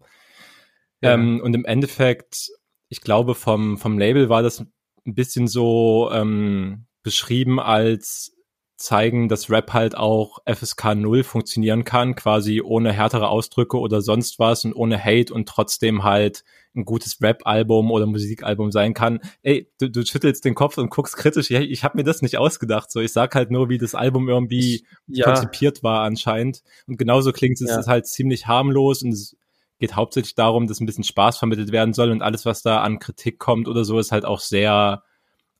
[1.02, 1.14] Ja.
[1.14, 2.50] Ähm, und im Endeffekt
[2.90, 4.60] ich glaube, vom, vom Label war das
[5.06, 8.36] ein bisschen so ähm, beschrieben als
[8.80, 14.40] zeigen, dass Rap halt auch FSK 0 funktionieren kann, quasi ohne härtere Ausdrücke oder sonst
[14.40, 16.44] was und ohne Hate und trotzdem halt
[16.76, 19.20] ein gutes Rap-Album oder Musikalbum sein kann.
[19.42, 21.52] Ey, du, du schüttelst den Kopf und guckst kritisch.
[21.52, 22.90] Ich, ich habe mir das nicht ausgedacht.
[22.90, 25.26] So, ich sag halt nur, wie das Album irgendwie ja.
[25.26, 26.64] konzipiert war anscheinend.
[26.88, 27.70] Und genauso klingt es.
[27.70, 27.86] Ja.
[27.86, 29.36] Halt ziemlich harmlos und es
[29.80, 33.00] geht hauptsächlich darum, dass ein bisschen Spaß vermittelt werden soll und alles, was da an
[33.00, 35.04] Kritik kommt oder so, ist halt auch sehr,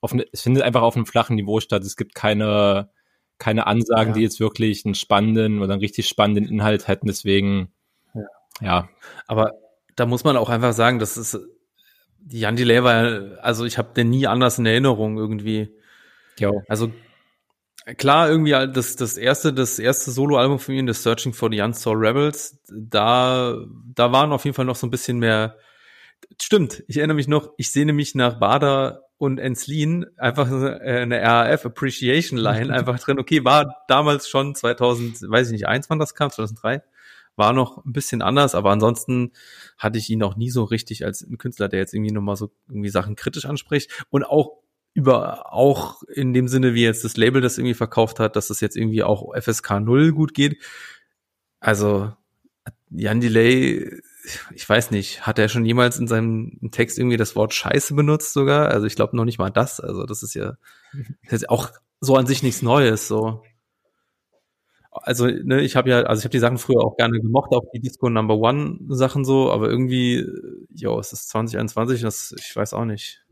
[0.02, 1.84] auf, ne, es findet einfach auf einem flachen Niveau statt.
[1.84, 2.90] Es gibt keine,
[3.38, 4.14] keine Ansagen, ja.
[4.16, 7.08] die jetzt wirklich einen spannenden oder einen richtig spannenden Inhalt hätten.
[7.08, 7.72] Deswegen,
[8.14, 8.24] ja.
[8.62, 8.90] ja.
[9.28, 9.54] Aber
[9.96, 11.40] da muss man auch einfach sagen, das ist,
[12.20, 15.74] die Jan Delay war, also ich habe den nie anders in Erinnerung irgendwie.
[16.38, 16.64] Jo.
[16.68, 16.92] Also
[17.98, 22.02] klar, irgendwie das, das erste, das erste Soloalbum von ihm, das Searching for the Unsolved
[22.02, 23.58] Rebels, da,
[23.96, 25.58] da waren auf jeden Fall noch so ein bisschen mehr,
[26.42, 31.66] stimmt, ich erinnere mich noch, ich sehne mich nach Bader und Enslin, einfach eine RAF
[31.66, 36.16] Appreciation Line einfach drin, okay, war damals schon 2000, weiß ich nicht, eins wann das
[36.16, 36.82] kam, 2003,
[37.40, 39.32] war noch ein bisschen anders, aber ansonsten
[39.78, 42.52] hatte ich ihn auch nie so richtig als ein Künstler, der jetzt irgendwie nochmal so
[42.68, 44.06] irgendwie Sachen kritisch anspricht.
[44.10, 44.59] Und auch
[44.94, 48.62] über auch in dem Sinne, wie jetzt das Label das irgendwie verkauft hat, dass es
[48.62, 50.62] jetzt irgendwie auch FSK 0 gut geht.
[51.60, 52.14] Also
[52.90, 54.02] Jan Delay,
[54.54, 58.34] ich weiß nicht, hat er schon jemals in seinem Text irgendwie das Wort Scheiße benutzt
[58.34, 58.70] sogar?
[58.70, 59.80] Also ich glaube noch nicht mal das.
[59.80, 60.54] Also das ist ja
[61.24, 61.70] das ist auch
[62.02, 63.08] so an sich nichts Neues.
[63.08, 63.44] So
[64.92, 67.66] also ne, ich habe ja, also ich habe die Sachen früher auch gerne gemocht, auch
[67.74, 70.26] die Disco Number One Sachen so, aber irgendwie,
[70.74, 73.24] jo, es ist 2021, das, ich weiß auch nicht.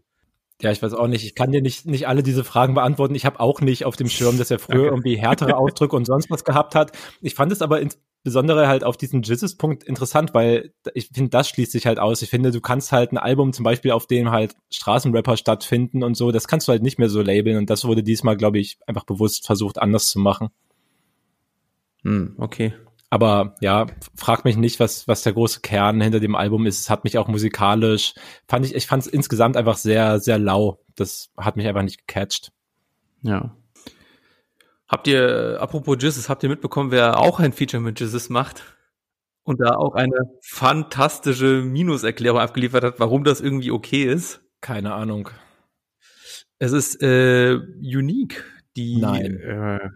[0.61, 1.23] Ja, ich weiß auch nicht.
[1.23, 3.13] Ich kann dir nicht, nicht alle diese Fragen beantworten.
[3.13, 6.31] Ich habe auch nicht auf dem Schirm, dass er früher irgendwie härtere Ausdrücke und sonst
[6.31, 6.93] was gehabt hat.
[7.21, 11.71] Ich fand es aber insbesondere halt auf diesen Jizzes-Punkt interessant, weil ich finde, das schließt
[11.71, 12.23] sich halt aus.
[12.23, 16.17] Ich finde, du kannst halt ein Album zum Beispiel, auf dem halt Straßenrapper stattfinden und
[16.17, 17.57] so, das kannst du halt nicht mehr so labeln.
[17.57, 20.49] Und das wurde diesmal, glaube ich, einfach bewusst versucht, anders zu machen.
[22.03, 22.73] Hm, okay.
[23.09, 26.81] Aber ja, frag mich nicht, was, was der große Kern hinter dem Album ist.
[26.81, 28.13] Es hat mich auch musikalisch,
[28.47, 30.83] fand ich, ich fand es insgesamt einfach sehr, sehr lau.
[30.95, 32.51] Das hat mich einfach nicht gecatcht.
[33.21, 33.55] Ja.
[34.87, 38.63] Habt ihr, apropos Jizzes, habt ihr mitbekommen, wer auch ein Feature mit Jizzes macht?
[39.43, 44.41] Und da auch eine fantastische Minuserklärung abgeliefert hat, warum das irgendwie okay ist?
[44.59, 45.29] Keine Ahnung.
[46.59, 48.43] Es ist äh, Unique,
[48.75, 49.39] die Nein.
[49.39, 49.89] Äh,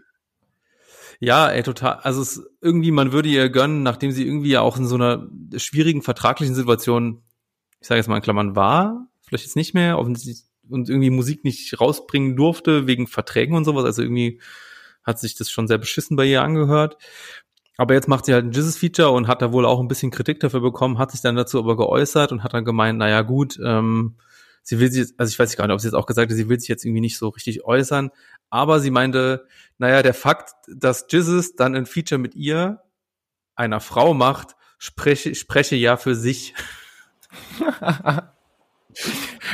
[1.24, 2.00] ja, ey, total.
[2.02, 5.28] Also es irgendwie, man würde ihr gönnen, nachdem sie irgendwie ja auch in so einer
[5.56, 7.22] schwierigen vertraglichen Situation,
[7.80, 10.18] ich sage jetzt mal in Klammern, war, vielleicht jetzt nicht mehr, und
[10.68, 13.84] irgendwie Musik nicht rausbringen durfte wegen Verträgen und sowas.
[13.84, 14.40] Also irgendwie
[15.04, 16.98] hat sich das schon sehr beschissen bei ihr angehört.
[17.76, 20.40] Aber jetzt macht sie halt ein Jizzes-Feature und hat da wohl auch ein bisschen Kritik
[20.40, 24.16] dafür bekommen, hat sich dann dazu aber geäußert und hat dann gemeint, naja gut, ähm,
[24.62, 26.48] sie will sich, also ich weiß gar nicht, ob sie jetzt auch gesagt hat, sie
[26.48, 28.10] will sich jetzt irgendwie nicht so richtig äußern,
[28.50, 29.46] aber sie meinte,
[29.78, 32.82] naja, der Fakt, dass Jizzes dann ein Feature mit ihr,
[33.54, 36.54] einer Frau macht, spreche, spreche ja für sich.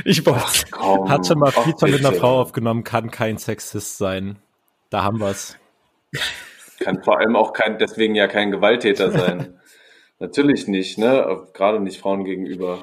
[0.05, 0.67] ich weiß.
[0.73, 4.39] Hat schon mal Feature mit einer Frau aufgenommen, kann kein Sexist sein.
[4.91, 5.57] Da haben wir's.
[6.81, 9.61] Kann vor allem auch kein, deswegen ja kein Gewalttäter sein.
[10.19, 11.47] Natürlich nicht, ne?
[11.53, 12.83] Gerade nicht Frauen gegenüber.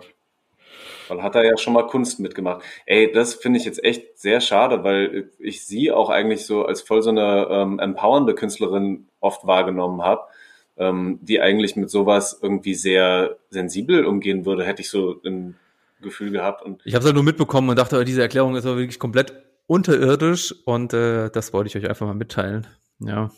[1.07, 2.63] Weil hat er ja schon mal Kunst mitgemacht.
[2.85, 6.81] Ey, das finde ich jetzt echt sehr schade, weil ich sie auch eigentlich so als
[6.81, 10.21] voll so eine ähm, empowernde Künstlerin oft wahrgenommen habe,
[10.77, 15.55] ähm, die eigentlich mit sowas irgendwie sehr sensibel umgehen würde, hätte ich so ein
[16.01, 16.63] Gefühl gehabt.
[16.63, 19.33] Und ich habe es halt nur mitbekommen und dachte, diese Erklärung ist aber wirklich komplett
[19.67, 22.67] unterirdisch und äh, das wollte ich euch einfach mal mitteilen.
[22.99, 23.31] Ja.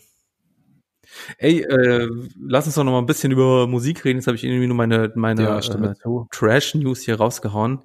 [1.37, 4.19] Ey, äh, lass uns doch noch mal ein bisschen über Musik reden.
[4.19, 5.93] Jetzt habe ich irgendwie nur meine, meine ja, äh,
[6.31, 7.81] Trash-News hier rausgehauen.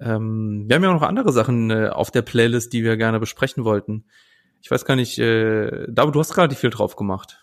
[0.00, 3.64] Ähm, wir haben ja noch andere Sachen äh, auf der Playlist, die wir gerne besprechen
[3.64, 4.04] wollten.
[4.62, 7.40] Ich weiß gar nicht, äh, David, du hast relativ viel drauf gemacht.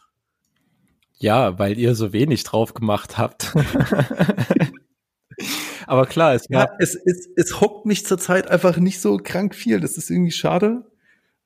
[1.17, 3.53] Ja, weil ihr so wenig drauf gemacht habt.
[5.87, 9.79] Aber klar, es, ja, es, es, es hockt mich zurzeit einfach nicht so krank viel.
[9.79, 10.83] Das ist irgendwie schade.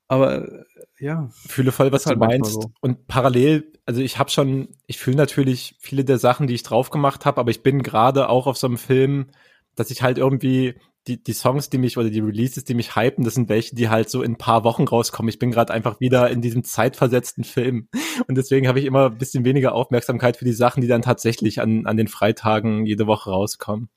[0.08, 0.64] Aber
[1.00, 1.28] ja.
[1.30, 2.52] Fühle voll, was du halt meinst.
[2.52, 2.72] So.
[2.80, 6.90] Und parallel, also ich habe schon, ich fühle natürlich viele der Sachen, die ich drauf
[6.90, 9.30] gemacht habe, aber ich bin gerade auch auf so einem Film,
[9.74, 10.74] dass ich halt irgendwie
[11.06, 13.88] die, die Songs, die mich oder die Releases, die mich hypen, das sind welche, die
[13.88, 15.30] halt so in ein paar Wochen rauskommen.
[15.30, 17.88] Ich bin gerade einfach wieder in diesem zeitversetzten Film.
[18.28, 21.60] Und deswegen habe ich immer ein bisschen weniger Aufmerksamkeit für die Sachen, die dann tatsächlich
[21.60, 23.88] an, an den Freitagen jede Woche rauskommen.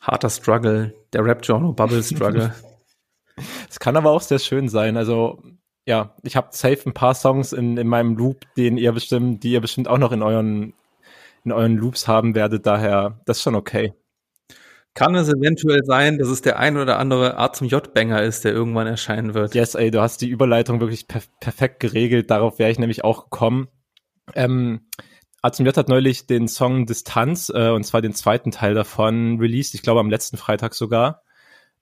[0.00, 2.54] Harter Struggle, der Rap-Genre Bubble Struggle.
[3.68, 4.96] Es kann aber auch sehr schön sein.
[4.96, 5.42] Also
[5.86, 9.52] ja, ich habe safe ein paar Songs in, in meinem Loop, den ihr bestimmt, die
[9.52, 10.74] ihr bestimmt auch noch in euren,
[11.44, 12.66] in euren Loops haben werdet.
[12.66, 13.94] Daher, das ist schon okay.
[14.94, 18.52] Kann es eventuell sein, dass es der ein oder andere A zum J-Banger ist, der
[18.52, 19.54] irgendwann erscheinen wird?
[19.54, 22.30] Yes, ey, du hast die Überleitung wirklich per perfekt geregelt.
[22.30, 23.68] Darauf wäre ich nämlich auch gekommen.
[24.34, 24.88] Ähm,
[25.42, 29.38] A zum J hat neulich den Song Distanz, äh, und zwar den zweiten Teil davon,
[29.38, 31.22] released, ich glaube am letzten Freitag sogar.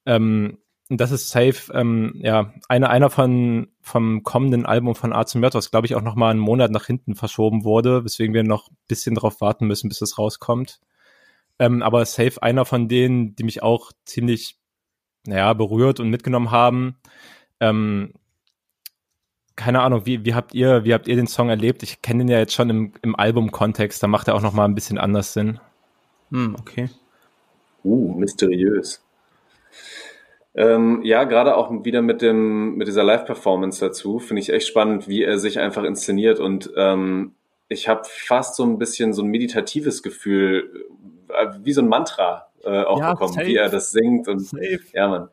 [0.04, 5.60] Ähm, das ist safe, ähm, ja, einer, einer von, vom kommenden Album von Arzt Mörder,
[5.60, 8.76] glaube ich, auch noch mal einen Monat nach hinten verschoben wurde, weswegen wir noch ein
[8.86, 10.80] bisschen drauf warten müssen, bis es rauskommt.
[11.58, 14.58] Ähm, aber safe einer von denen, die mich auch ziemlich,
[15.26, 16.96] naja, berührt und mitgenommen haben.
[17.60, 18.12] Ähm,
[19.56, 21.82] keine Ahnung, wie, wie habt ihr, wie habt ihr den Song erlebt?
[21.82, 24.64] Ich kenne den ja jetzt schon im, im Album-Kontext, da macht er auch noch mal
[24.64, 25.60] ein bisschen anders Sinn.
[26.30, 26.90] Hm, okay.
[27.84, 29.02] Uh, mysteriös.
[30.56, 35.08] Ähm, ja, gerade auch wieder mit dem mit dieser Live-Performance dazu finde ich echt spannend,
[35.08, 37.34] wie er sich einfach inszeniert und ähm,
[37.68, 40.86] ich habe fast so ein bisschen so ein meditatives Gefühl,
[41.28, 43.46] äh, wie so ein Mantra äh, auch ja, bekommen, safe.
[43.46, 44.80] wie er das singt und safe.
[44.92, 45.28] ja, man.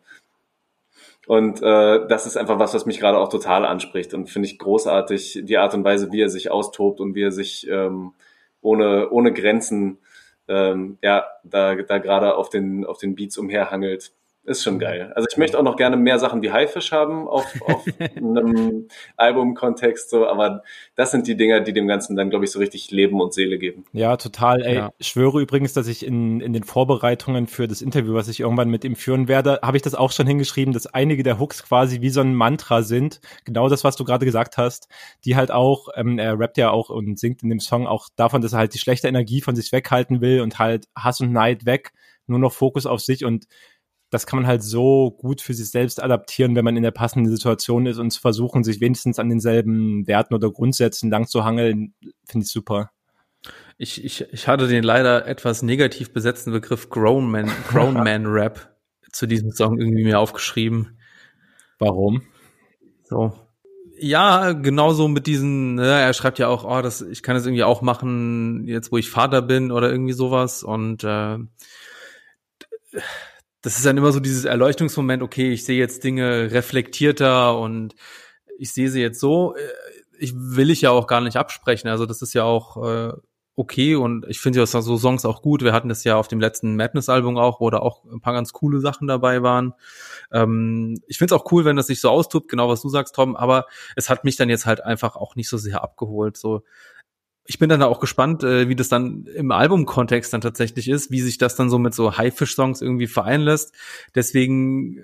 [1.27, 4.57] Und äh, das ist einfach was, was mich gerade auch total anspricht und finde ich
[4.57, 8.13] großartig, die Art und Weise, wie er sich austobt und wie er sich ähm,
[8.61, 9.99] ohne ohne Grenzen
[10.47, 14.13] ähm, ja da da gerade auf den auf den Beats umherhangelt
[14.43, 15.13] ist schon geil.
[15.15, 17.85] Also ich möchte auch noch gerne mehr Sachen wie Haifisch haben auf, auf
[18.15, 20.63] einem Albumkontext, so, aber
[20.95, 23.59] das sind die Dinger, die dem Ganzen dann, glaube ich, so richtig Leben und Seele
[23.59, 23.85] geben.
[23.93, 24.63] Ja, total.
[24.63, 24.91] Ey, ja.
[24.97, 28.69] ich schwöre übrigens, dass ich in, in den Vorbereitungen für das Interview, was ich irgendwann
[28.69, 32.01] mit ihm führen werde, habe ich das auch schon hingeschrieben, dass einige der Hooks quasi
[32.01, 33.21] wie so ein Mantra sind.
[33.45, 34.87] Genau das, was du gerade gesagt hast,
[35.23, 38.41] die halt auch, ähm, er rappt ja auch und singt in dem Song auch davon,
[38.41, 41.65] dass er halt die schlechte Energie von sich weghalten will und halt Hass und Neid
[41.65, 41.91] weg,
[42.27, 43.45] nur noch Fokus auf sich und
[44.11, 47.31] das kann man halt so gut für sich selbst adaptieren, wenn man in der passenden
[47.31, 51.93] Situation ist und zu versuchen, sich wenigstens an denselben Werten oder Grundsätzen lang zu hangeln,
[52.27, 52.91] finde ich super.
[53.77, 58.75] Ich, ich, ich hatte den leider etwas negativ besetzten Begriff Grown Man, Grown Man Rap
[59.13, 60.99] zu diesem Song irgendwie mir aufgeschrieben.
[61.79, 62.21] Warum?
[63.05, 63.33] So.
[63.97, 67.63] Ja, genauso mit diesen, ne, er schreibt ja auch, oh, das, ich kann das irgendwie
[67.63, 70.63] auch machen, jetzt wo ich Vater bin oder irgendwie sowas.
[70.63, 71.37] Und äh,
[73.61, 77.95] das ist dann immer so dieses Erleuchtungsmoment, okay, ich sehe jetzt Dinge reflektierter und
[78.57, 79.55] ich sehe sie jetzt so.
[79.55, 79.61] Äh,
[80.19, 81.89] ich will ich ja auch gar nicht absprechen.
[81.89, 83.13] Also das ist ja auch äh,
[83.55, 85.63] okay und ich finde ja so Songs auch gut.
[85.63, 88.53] Wir hatten das ja auf dem letzten Madness-Album auch, wo da auch ein paar ganz
[88.53, 89.73] coole Sachen dabei waren.
[90.31, 93.15] Ähm, ich finde es auch cool, wenn das sich so austobt, genau was du sagst,
[93.15, 96.37] Tom, aber es hat mich dann jetzt halt einfach auch nicht so sehr abgeholt.
[96.37, 96.63] So,
[97.51, 101.19] ich bin dann auch gespannt, äh, wie das dann im Albumkontext dann tatsächlich ist, wie
[101.19, 103.75] sich das dann so mit so Haifisch-Songs irgendwie vereinen lässt.
[104.15, 105.01] Deswegen, äh,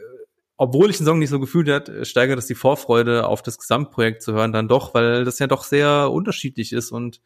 [0.55, 4.21] obwohl ich den Song nicht so gefühlt hat, steigert das die Vorfreude auf das Gesamtprojekt
[4.21, 7.19] zu hören dann doch, weil das ja doch sehr unterschiedlich ist und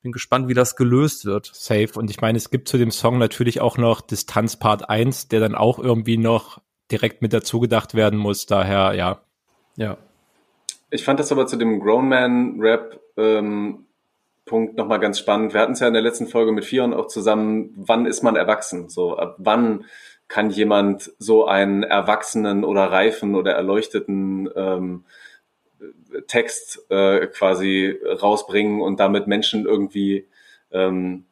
[0.00, 1.50] bin gespannt, wie das gelöst wird.
[1.52, 1.90] Safe.
[1.96, 5.40] Und ich meine, es gibt zu dem Song natürlich auch noch Distanz Part 1, der
[5.40, 6.60] dann auch irgendwie noch
[6.92, 8.46] direkt mit dazu gedacht werden muss.
[8.46, 9.22] Daher, ja.
[9.74, 9.98] Ja.
[10.92, 13.87] Ich fand das aber zu dem Grown Man Rap ähm,
[14.48, 15.54] Punkt nochmal ganz spannend.
[15.54, 18.34] Wir hatten es ja in der letzten Folge mit Fion auch zusammen, wann ist man
[18.34, 18.88] erwachsen?
[18.88, 19.84] So, ab wann
[20.26, 25.04] kann jemand so einen erwachsenen oder reifen oder erleuchteten ähm,
[26.26, 30.26] Text äh, quasi rausbringen und damit Menschen irgendwie
[30.70, 31.24] ähm,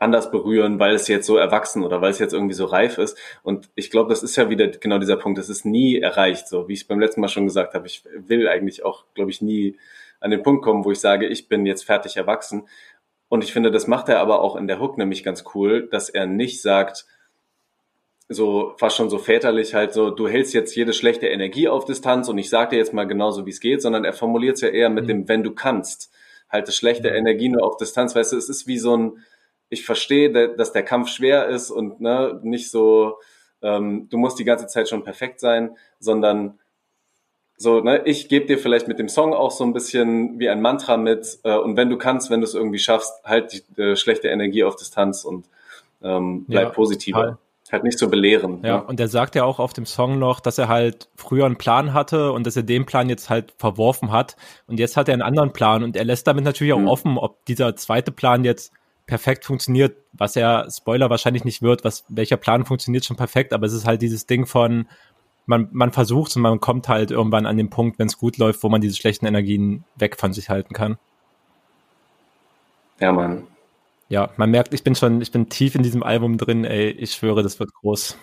[0.00, 3.18] anders berühren, weil es jetzt so erwachsen oder weil es jetzt irgendwie so reif ist.
[3.42, 5.38] Und ich glaube, das ist ja wieder genau dieser Punkt.
[5.38, 7.86] Das ist nie erreicht, so wie ich beim letzten Mal schon gesagt habe.
[7.86, 9.76] Ich will eigentlich auch, glaube ich, nie
[10.20, 12.68] an den Punkt kommen, wo ich sage, ich bin jetzt fertig erwachsen.
[13.28, 16.08] Und ich finde, das macht er aber auch in der Hook nämlich ganz cool, dass
[16.08, 17.06] er nicht sagt,
[18.28, 22.28] so fast schon so väterlich halt so, du hältst jetzt jede schlechte Energie auf Distanz
[22.28, 24.68] und ich sag dir jetzt mal genauso, wie es geht, sondern er formuliert es ja
[24.68, 25.08] eher mit mhm.
[25.08, 26.12] dem, wenn du kannst.
[26.48, 27.08] Halte schlechte.
[27.08, 28.14] Energie nur auf Distanz.
[28.14, 29.24] Weißt du, es ist wie so ein,
[29.68, 33.18] ich verstehe, dass der Kampf schwer ist und ne, nicht so,
[33.62, 36.58] ähm, du musst die ganze Zeit schon perfekt sein, sondern
[37.60, 40.62] so, ne, ich gebe dir vielleicht mit dem Song auch so ein bisschen wie ein
[40.62, 43.96] Mantra mit äh, und wenn du kannst, wenn du es irgendwie schaffst, halt die äh,
[43.96, 45.44] schlechte Energie auf Distanz und
[46.02, 47.20] ähm, bleib ja, positiver.
[47.20, 47.38] Total.
[47.70, 48.60] Halt nicht so belehren.
[48.64, 48.84] Ja, ne?
[48.84, 51.92] und er sagt ja auch auf dem Song noch, dass er halt früher einen Plan
[51.92, 54.36] hatte und dass er den Plan jetzt halt verworfen hat.
[54.66, 56.88] Und jetzt hat er einen anderen Plan und er lässt damit natürlich auch mhm.
[56.88, 58.72] offen, ob dieser zweite Plan jetzt
[59.06, 63.66] perfekt funktioniert, was er Spoiler wahrscheinlich nicht wird, was welcher Plan funktioniert schon perfekt, aber
[63.66, 64.86] es ist halt dieses Ding von
[65.50, 68.62] man, man versucht und man kommt halt irgendwann an den Punkt, wenn es gut läuft,
[68.62, 70.96] wo man diese schlechten Energien weg von sich halten kann.
[73.00, 73.42] Ja, Mann.
[74.08, 77.12] Ja, man merkt, ich bin schon, ich bin tief in diesem Album drin, ey, ich
[77.12, 78.16] schwöre, das wird groß.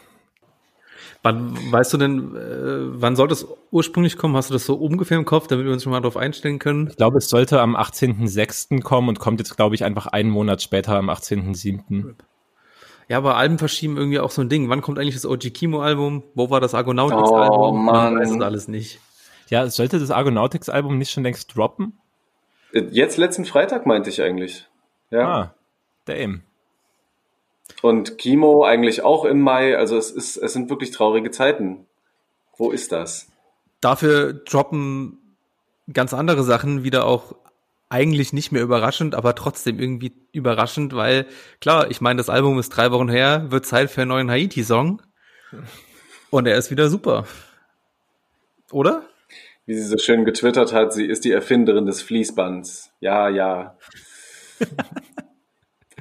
[1.23, 4.35] Wann, weißt du denn, äh, wann soll das ursprünglich kommen?
[4.35, 6.87] Hast du das so ungefähr im Kopf, damit wir uns schon mal darauf einstellen können?
[6.87, 8.81] Ich glaube, es sollte am 18.06.
[8.81, 12.15] kommen und kommt jetzt, glaube ich, einfach einen Monat später am 18.07.
[13.09, 14.69] Ja, aber Alben verschieben irgendwie auch so ein Ding.
[14.69, 16.23] Wann kommt eigentlich das OG Kimo-Album?
[16.35, 17.57] Wo war das Argonautics-Album?
[17.57, 18.15] Oh, Mann.
[18.15, 18.99] Man weiß das alles nicht.
[19.49, 21.97] Ja, sollte das Argonautics-Album nicht schon längst droppen?
[22.73, 24.67] Jetzt letzten Freitag meinte ich eigentlich.
[25.09, 25.27] Ja.
[25.27, 25.53] Ah,
[26.05, 26.43] damn.
[27.81, 29.77] Und Kimo eigentlich auch im Mai.
[29.77, 31.85] Also es ist, es sind wirklich traurige Zeiten.
[32.57, 33.27] Wo ist das?
[33.79, 35.19] Dafür droppen
[35.93, 37.35] ganz andere Sachen wieder auch
[37.89, 41.25] eigentlich nicht mehr überraschend, aber trotzdem irgendwie überraschend, weil
[41.61, 45.01] klar, ich meine, das Album ist drei Wochen her, wird Zeit für einen neuen Haiti-Song
[46.29, 47.25] und er ist wieder super.
[48.71, 49.03] Oder?
[49.65, 52.91] Wie sie so schön getwittert hat, sie ist die Erfinderin des Fließbands.
[52.99, 53.77] Ja, ja.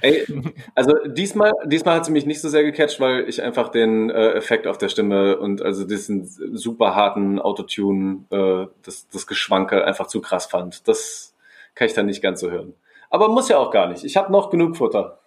[0.03, 0.26] Ey,
[0.74, 4.32] also diesmal, diesmal hat sie mich nicht so sehr gecatcht, weil ich einfach den äh,
[4.32, 10.07] Effekt auf der Stimme und also diesen super harten Autotune, äh, das, das Geschwanke einfach
[10.07, 10.87] zu krass fand.
[10.87, 11.34] Das
[11.77, 12.74] kann ich dann nicht ganz so hören.
[13.09, 14.03] Aber muss ja auch gar nicht.
[14.03, 15.20] Ich habe noch genug Futter.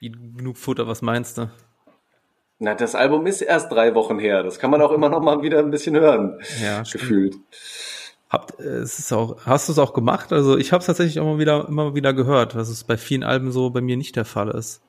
[0.00, 1.48] Wie genug Futter, was meinst du?
[2.58, 4.42] Na, das Album ist erst drei Wochen her.
[4.42, 6.40] Das kann man auch immer noch mal wieder ein bisschen hören.
[6.60, 7.36] Ja, gefühlt.
[8.28, 10.32] Habt, äh, es ist auch, hast du es auch gemacht?
[10.32, 13.24] Also ich habe es tatsächlich auch mal wieder, immer wieder gehört, was es bei vielen
[13.24, 14.82] Alben so bei mir nicht der Fall ist.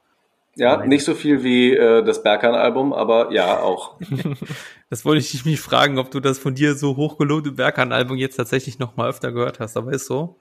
[0.56, 0.90] Ja, Nein.
[0.90, 3.98] nicht so viel wie äh, das Berkan-Album, aber ja, auch.
[4.90, 8.78] das wollte ich nicht fragen, ob du das von dir so hochgelobte Berkan-Album jetzt tatsächlich
[8.78, 10.40] noch mal öfter gehört hast, aber ist so.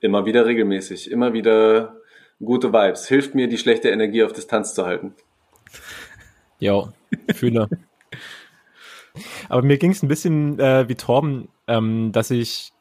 [0.00, 1.96] Immer wieder regelmäßig, immer wieder
[2.44, 3.08] gute Vibes.
[3.08, 5.14] Hilft mir, die schlechte Energie auf Distanz zu halten.
[6.58, 6.92] Ja,
[7.34, 7.68] fühle.
[9.48, 12.72] aber mir ging es ein bisschen äh, wie Torben, ähm, dass ich,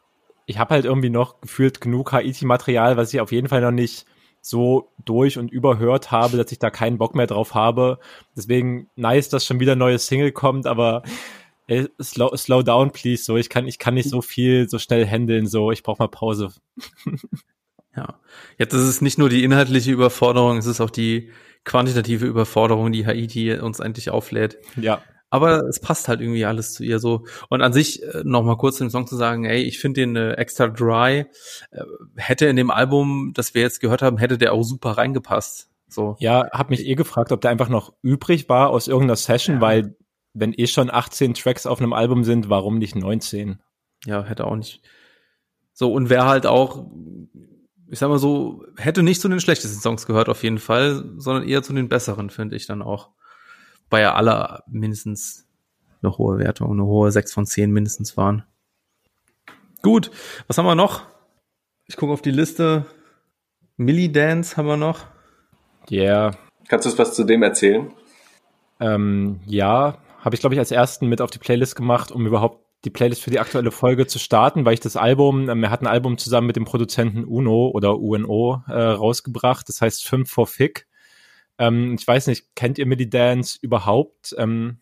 [0.45, 4.05] ich habe halt irgendwie noch gefühlt genug Haiti-Material, was ich auf jeden Fall noch nicht
[4.41, 7.99] so durch und überhört habe, dass ich da keinen Bock mehr drauf habe.
[8.37, 11.01] Deswegen nice, dass schon wieder ein neues Single kommt, aber
[11.67, 13.23] ey, slow, slow down, please.
[13.23, 15.47] So, ich kann, ich kann nicht so viel so schnell handeln.
[15.47, 16.51] So, ich brauche mal Pause.
[17.95, 18.19] ja,
[18.57, 21.31] jetzt ist es nicht nur die inhaltliche Überforderung, es ist auch die
[21.63, 24.57] quantitative Überforderung, die Haiti uns eigentlich auflädt.
[24.75, 25.01] Ja.
[25.31, 27.25] Aber es passt halt irgendwie alles zu ihr so.
[27.49, 30.15] Und an sich äh, noch mal kurz den Song zu sagen, ey, ich finde den
[30.15, 31.25] äh, extra dry.
[31.71, 31.81] Äh,
[32.15, 35.69] hätte in dem Album, das wir jetzt gehört haben, hätte der auch super reingepasst.
[35.87, 36.15] So.
[36.19, 39.61] Ja, hab mich eh gefragt, ob der einfach noch übrig war aus irgendeiner Session, ja.
[39.61, 39.95] weil
[40.35, 43.59] wenn eh schon 18 Tracks auf einem Album sind, warum nicht 19?
[44.05, 44.81] Ja, hätte auch nicht.
[45.73, 46.85] So, und wer halt auch,
[47.89, 51.47] ich sag mal so, hätte nicht zu den schlechtesten Songs gehört auf jeden Fall, sondern
[51.47, 53.09] eher zu den besseren, finde ich dann auch
[53.89, 55.47] bei ja alle mindestens
[56.01, 58.43] eine hohe Wertung, eine hohe 6 von 10 mindestens waren.
[59.81, 60.11] Gut,
[60.47, 61.03] was haben wir noch?
[61.87, 62.85] Ich gucke auf die Liste.
[63.77, 65.05] Millie Dance haben wir noch.
[65.89, 66.01] Ja.
[66.01, 66.37] Yeah.
[66.67, 67.93] Kannst du was zu dem erzählen?
[68.79, 72.65] Ähm, ja, habe ich glaube ich als ersten mit auf die Playlist gemacht, um überhaupt
[72.83, 75.81] die Playlist für die aktuelle Folge zu starten, weil ich das Album, ähm, er hat
[75.81, 80.47] ein Album zusammen mit dem Produzenten Uno oder UNO äh, rausgebracht, das heißt 5 for
[80.47, 80.87] Fick.
[81.57, 84.35] Ähm, ich weiß nicht, kennt ihr Millie Dance überhaupt?
[84.37, 84.79] Ähm,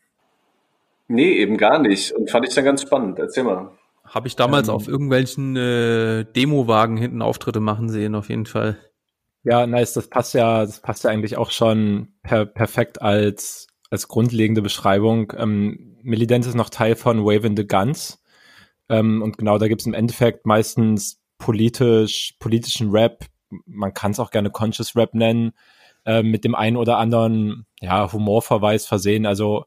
[1.07, 2.13] nee, eben gar nicht.
[2.13, 3.19] Und fand ich dann ganz spannend.
[3.19, 3.71] Erzähl mal.
[4.05, 8.77] Habe ich damals ähm, auf irgendwelchen äh, Demowagen hinten Auftritte machen sehen, auf jeden Fall.
[9.43, 9.93] Ja, nice.
[9.93, 15.31] Das passt ja, das passt ja eigentlich auch schon per perfekt als als grundlegende Beschreibung.
[15.37, 18.23] Ähm, Dance ist noch Teil von Wave in the Guns.
[18.89, 23.25] Ähm, und genau, da gibt es im Endeffekt meistens politisch, politischen Rap.
[23.67, 25.51] Man kann es auch gerne Conscious Rap nennen
[26.07, 29.27] äh, mit dem einen oder anderen ja, Humorverweis versehen.
[29.27, 29.65] Also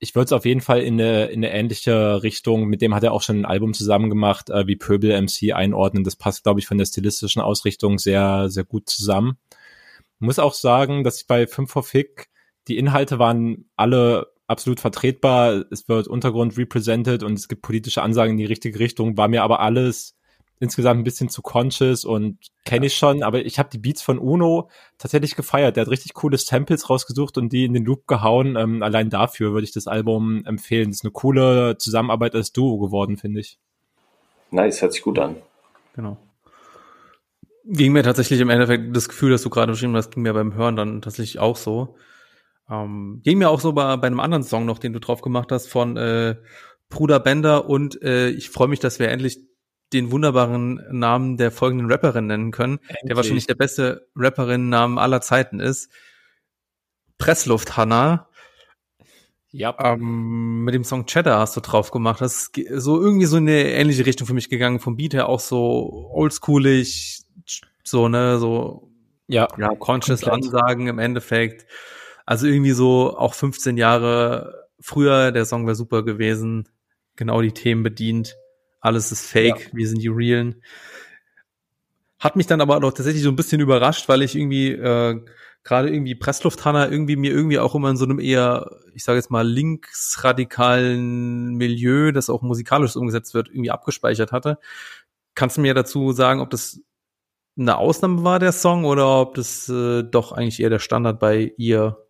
[0.00, 3.04] ich würde es auf jeden Fall in eine, in eine ähnliche Richtung, mit dem hat
[3.04, 6.02] er auch schon ein Album zusammen gemacht, äh, wie Pöbel MC einordnen.
[6.02, 9.38] Das passt, glaube ich, von der stilistischen Ausrichtung sehr, sehr gut zusammen.
[10.18, 12.31] Muss auch sagen, dass ich bei 5 for Fick,
[12.68, 15.64] die Inhalte waren alle absolut vertretbar.
[15.70, 19.42] Es wird Untergrund represented und es gibt politische Ansagen in die richtige Richtung, war mir
[19.42, 20.16] aber alles
[20.62, 24.20] insgesamt ein bisschen zu conscious und kenne ich schon, aber ich habe die Beats von
[24.20, 25.74] Uno tatsächlich gefeiert.
[25.74, 28.54] Der hat richtig coole Samples rausgesucht und die in den Loop gehauen.
[28.54, 30.90] Ähm, allein dafür würde ich das Album empfehlen.
[30.90, 33.58] Das ist eine coole Zusammenarbeit als Duo geworden, finde ich.
[34.52, 35.34] Nice, hört sich gut an.
[35.96, 36.16] Genau.
[37.64, 40.54] Ging mir tatsächlich im Endeffekt das Gefühl, dass du gerade beschrieben hast, ging mir beim
[40.54, 41.96] Hören dann tatsächlich auch so.
[42.72, 45.52] Ähm, ging mir auch so bei, bei einem anderen Song noch, den du drauf gemacht
[45.52, 46.36] hast, von äh,
[46.88, 49.38] Bruder Bender und äh, ich freue mich, dass wir endlich
[49.92, 53.00] den wunderbaren Namen der folgenden Rapperin nennen können, Endlich.
[53.08, 55.90] der wahrscheinlich der beste Rapperin-Namen aller Zeiten ist.
[57.18, 58.28] Pressluft Hanna.
[59.50, 59.76] Ja.
[59.78, 62.22] Ähm, mit dem Song Cheddar hast du drauf gemacht.
[62.22, 64.80] Das ist so irgendwie so in eine ähnliche Richtung für mich gegangen.
[64.80, 67.22] Vom Beat her auch so oldschoolig,
[67.84, 68.90] so, ne, so,
[69.26, 70.54] ja, ja conscious komplett.
[70.54, 71.66] Ansagen im Endeffekt.
[72.26, 76.68] Also irgendwie so auch 15 Jahre früher, der Song wäre super gewesen.
[77.16, 78.36] Genau die Themen bedient
[78.82, 79.66] alles ist fake, ja.
[79.72, 80.62] wir sind die realen.
[82.18, 85.24] Hat mich dann aber doch tatsächlich so ein bisschen überrascht, weil ich irgendwie äh,
[85.64, 89.30] gerade irgendwie Presslufthanna irgendwie mir irgendwie auch immer in so einem eher, ich sage jetzt
[89.30, 94.58] mal, linksradikalen Milieu, das auch musikalisch umgesetzt wird, irgendwie abgespeichert hatte.
[95.34, 96.80] Kannst du mir dazu sagen, ob das
[97.56, 101.52] eine Ausnahme war, der Song, oder ob das äh, doch eigentlich eher der Standard bei
[101.56, 102.01] ihr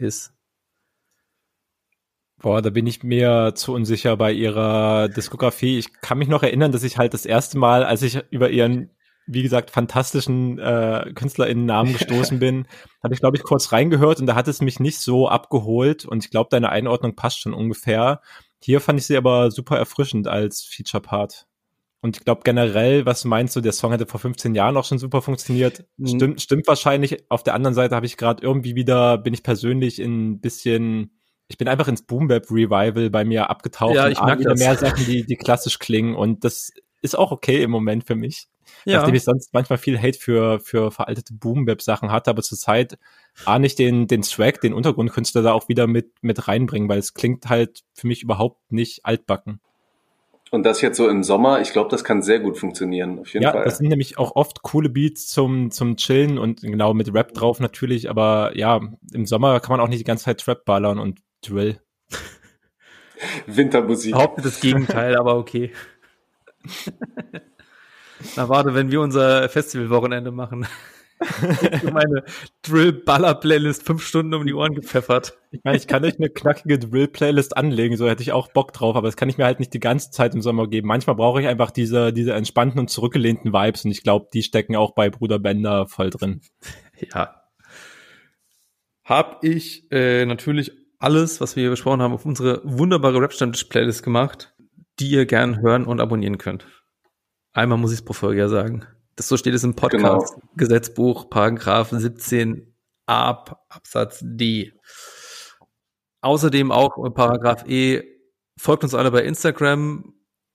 [0.00, 0.32] ist?
[2.42, 5.78] Boah, da bin ich mir zu unsicher bei ihrer Diskografie.
[5.78, 8.90] Ich kann mich noch erinnern, dass ich halt das erste Mal, als ich über ihren,
[9.26, 12.66] wie gesagt, fantastischen äh, KünstlerInnen-Namen gestoßen bin,
[13.04, 16.24] habe ich, glaube ich, kurz reingehört und da hat es mich nicht so abgeholt und
[16.24, 18.22] ich glaube, deine Einordnung passt schon ungefähr.
[18.62, 21.46] Hier fand ich sie aber super erfrischend als Feature-Part.
[22.02, 24.98] Und ich glaube generell, was meinst du, der Song hätte vor 15 Jahren auch schon
[24.98, 25.84] super funktioniert.
[26.02, 27.24] Stimmt, stimmt wahrscheinlich.
[27.28, 31.12] Auf der anderen Seite habe ich gerade irgendwie wieder, bin ich persönlich in ein bisschen
[31.50, 33.96] ich bin einfach ins Boom Bap Revival bei mir abgetaucht.
[33.96, 36.72] Ja, ich merke wieder mehr Sachen, die, die klassisch klingen und das
[37.02, 38.46] ist auch okay im Moment für mich.
[38.84, 38.98] Ja.
[38.98, 42.98] Nachdem ich sonst manchmal viel Hate für, für veraltete Boom Bap Sachen hatte, aber zurzeit
[43.44, 47.14] A nicht den, den Swag, den Untergrundkünstler da auch wieder mit, mit reinbringen, weil es
[47.14, 49.60] klingt halt für mich überhaupt nicht altbacken.
[50.50, 53.44] Und das jetzt so im Sommer, ich glaube, das kann sehr gut funktionieren, auf jeden
[53.44, 53.60] ja, Fall.
[53.60, 57.32] Ja, das sind nämlich auch oft coole Beats zum, zum Chillen und genau mit Rap
[57.34, 58.80] drauf natürlich, aber ja,
[59.12, 61.80] im Sommer kann man auch nicht die ganze Zeit Trap ballern und Drill.
[63.46, 64.12] Wintermusik.
[64.12, 65.70] Behauptet das Gegenteil, aber okay.
[68.36, 70.66] Na warte, wenn wir unser Festivalwochenende machen.
[71.92, 72.24] meine
[72.62, 75.38] Drill-Baller-Playlist fünf Stunden um die Ohren gepfeffert.
[75.50, 78.96] Ich meine, ich kann euch eine knackige Drill-Playlist anlegen, so hätte ich auch Bock drauf,
[78.96, 80.88] aber das kann ich mir halt nicht die ganze Zeit im Sommer geben.
[80.88, 84.76] Manchmal brauche ich einfach diese, diese entspannten und zurückgelehnten Vibes und ich glaube, die stecken
[84.76, 86.40] auch bei Bruder Bender voll drin.
[87.14, 87.40] Ja.
[89.04, 94.54] Hab ich äh, natürlich alles, was wir hier besprochen haben, auf unsere wunderbare Rap-Stammtisch-Playlist gemacht,
[94.98, 96.66] die ihr gern hören und abonnieren könnt.
[97.52, 98.86] Einmal muss ich es pro Folge ja sagen.
[99.20, 100.34] Das so steht es im Podcast.
[100.34, 100.48] Genau.
[100.56, 104.72] Gesetzbuch, Paragraph 17 ab Absatz D.
[106.22, 108.02] Außerdem auch Paragraph E.
[108.58, 110.14] Folgt uns alle bei Instagram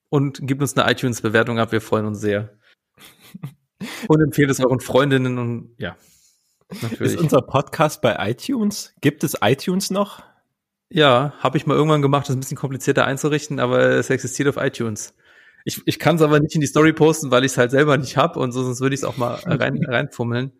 [0.10, 1.74] und gibt uns eine iTunes-Bewertung ab.
[1.74, 2.58] Wir freuen uns sehr.
[4.08, 5.96] Und empfehlt es euren Freundinnen und ja.
[6.82, 7.14] Natürlich.
[7.14, 8.96] Ist unser Podcast bei iTunes?
[9.00, 10.24] Gibt es iTunes noch?
[10.90, 12.24] Ja, habe ich mal irgendwann gemacht.
[12.24, 15.14] Das ist ein bisschen komplizierter einzurichten, aber es existiert auf iTunes.
[15.66, 17.98] Ich, ich kann es aber nicht in die Story posten, weil ich es halt selber
[17.98, 20.54] nicht hab und so, sonst würde ich es auch mal rein, reinfummeln.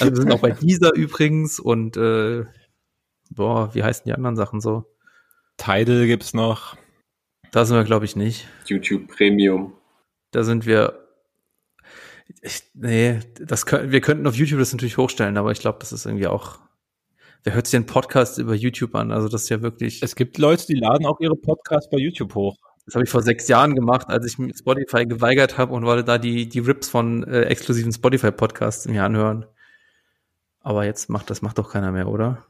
[0.00, 2.44] Also wir sind auch bei dieser übrigens und äh,
[3.30, 4.84] boah, wie heißen die anderen Sachen so?
[5.56, 6.76] Tidal gibt's noch.
[7.52, 8.48] Da sind wir, glaube ich, nicht.
[8.66, 9.72] YouTube Premium.
[10.32, 11.06] Da sind wir.
[12.42, 15.92] Ich, nee, das können, wir könnten auf YouTube das natürlich hochstellen, aber ich glaube, das
[15.92, 16.58] ist irgendwie auch.
[17.44, 19.12] Wer hört sich den Podcast über YouTube an?
[19.12, 20.02] Also das ist ja wirklich.
[20.02, 22.56] Es gibt Leute, die laden auch ihre Podcasts bei YouTube hoch.
[22.86, 26.18] Das habe ich vor sechs Jahren gemacht, als ich Spotify geweigert habe und wollte da
[26.18, 29.44] die, die Rips von äh, exklusiven Spotify-Podcasts mir anhören.
[30.60, 32.46] Aber jetzt macht das macht doch keiner mehr, oder?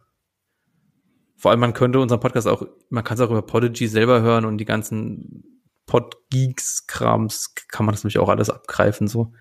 [1.37, 4.45] Vor allem, man könnte unseren Podcast auch, man kann es auch über Podigy selber hören
[4.45, 9.33] und die ganzen Podgeeks-Krams kann man das nämlich auch alles abgreifen, so.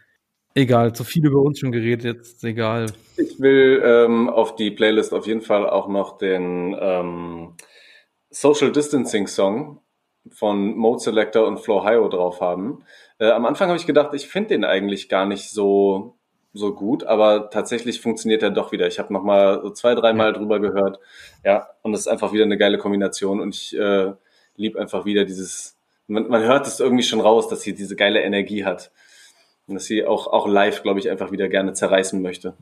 [0.53, 2.85] Egal, zu viel über uns schon geredet, jetzt egal.
[3.17, 7.55] Ich will ähm, auf die Playlist auf jeden Fall auch noch den ähm,
[8.29, 9.81] Social Distancing Song
[10.29, 12.83] von Mode Selector und Flow Hio drauf haben.
[13.19, 16.15] Äh, am Anfang habe ich gedacht, ich finde den eigentlich gar nicht so
[16.55, 18.87] so gut, aber tatsächlich funktioniert er doch wieder.
[18.87, 20.37] Ich habe noch mal so zwei, dreimal ja.
[20.37, 20.99] drüber gehört,
[21.43, 24.13] ja, und es ist einfach wieder eine geile Kombination und ich äh,
[24.55, 25.77] liebe einfach wieder dieses.
[26.07, 28.91] Man, man hört es irgendwie schon raus, dass sie diese geile Energie hat
[29.67, 32.53] und dass sie auch auch live, glaube ich, einfach wieder gerne zerreißen möchte.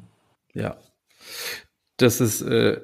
[0.53, 0.77] Ja,
[1.97, 2.81] das ist äh,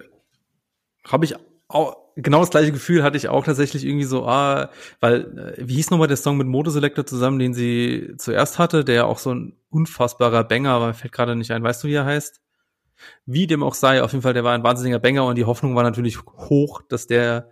[1.08, 1.36] habe ich
[1.70, 5.76] auch genau das gleiche Gefühl hatte ich auch tatsächlich irgendwie so, ah, weil, äh, wie
[5.76, 9.58] hieß nochmal der Song mit Motoselector zusammen, den sie zuerst hatte, der auch so ein
[9.70, 12.42] unfassbarer Banger, aber fällt gerade nicht ein, weißt du, wie er heißt?
[13.26, 15.76] Wie dem auch sei, auf jeden Fall, der war ein wahnsinniger Banger und die Hoffnung
[15.76, 17.50] war natürlich hoch, dass der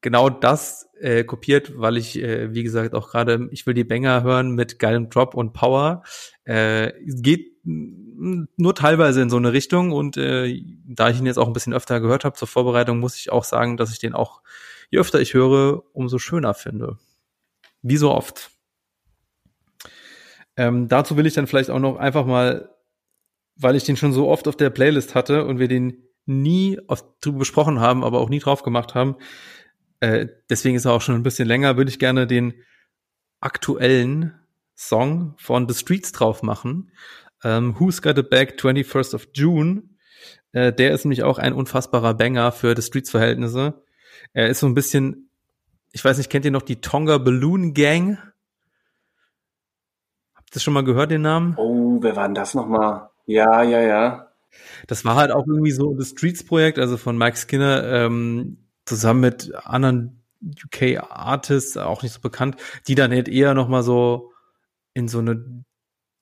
[0.00, 4.22] genau das äh, kopiert, weil ich, äh, wie gesagt, auch gerade, ich will die Banger
[4.22, 6.02] hören mit geilem Drop und Power.
[6.44, 7.52] Äh, geht
[8.18, 11.72] nur teilweise in so eine Richtung und äh, da ich ihn jetzt auch ein bisschen
[11.72, 14.42] öfter gehört habe zur Vorbereitung, muss ich auch sagen, dass ich den auch,
[14.90, 16.98] je öfter ich höre, umso schöner finde.
[17.82, 18.50] Wie so oft.
[20.56, 22.74] Ähm, dazu will ich dann vielleicht auch noch einfach mal,
[23.54, 27.04] weil ich den schon so oft auf der Playlist hatte und wir den nie auf,
[27.20, 29.16] drüber besprochen haben, aber auch nie drauf gemacht haben,
[30.00, 32.54] äh, deswegen ist er auch schon ein bisschen länger, würde ich gerne den
[33.40, 34.34] aktuellen
[34.76, 36.90] Song von The Streets drauf machen.
[37.44, 39.82] Ähm, Who's Got a Back 21st of June.
[40.52, 43.82] Äh, der ist nämlich auch ein unfassbarer Banger für The Streets-Verhältnisse.
[44.32, 45.30] Er ist so ein bisschen,
[45.92, 48.18] ich weiß nicht, kennt ihr noch die Tonga Balloon Gang?
[50.34, 51.54] Habt ihr schon mal gehört, den Namen?
[51.56, 53.10] Oh, wer war denn das nochmal?
[53.26, 54.28] Ja, ja, ja.
[54.86, 59.54] Das war halt auch irgendwie so das Streets-Projekt, also von Mike Skinner, ähm, zusammen mit
[59.54, 64.32] anderen UK-Artists, auch nicht so bekannt, die dann halt eher nochmal so
[64.94, 65.64] in so eine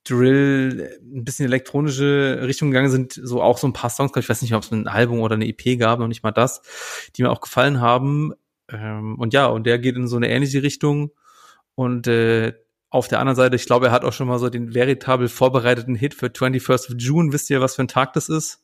[0.07, 4.41] Drill, ein bisschen elektronische Richtung gegangen sind, so auch so ein paar Songs, ich weiß
[4.41, 6.61] nicht, ob es ein Album oder eine EP gab, noch nicht mal das,
[7.15, 8.33] die mir auch gefallen haben.
[8.69, 11.11] Ähm, und ja, und der geht in so eine ähnliche Richtung.
[11.75, 12.53] Und äh,
[12.89, 15.95] auf der anderen Seite, ich glaube, er hat auch schon mal so den veritabel vorbereiteten
[15.95, 17.33] Hit für 21st of June.
[17.33, 18.63] Wisst ihr, was für ein Tag das ist?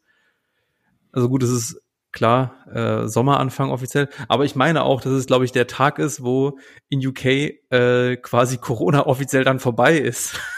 [1.11, 1.81] Also gut, es ist
[2.11, 4.07] klar, äh, Sommeranfang offiziell.
[4.29, 6.57] Aber ich meine auch, dass es, glaube ich, der Tag ist, wo
[6.89, 10.39] in UK äh, quasi Corona offiziell dann vorbei ist.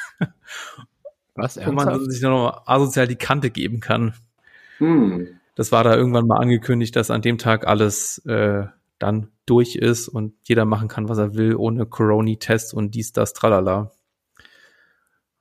[1.36, 1.57] Was?
[1.66, 4.13] Wo man sich noch asozial die Kante geben kann.
[4.78, 5.39] Hm.
[5.55, 8.66] Das war da irgendwann mal angekündigt, dass an dem Tag alles äh,
[8.99, 13.34] dann durch ist und jeder machen kann, was er will, ohne Corona-Tests und dies, das,
[13.34, 13.91] tralala.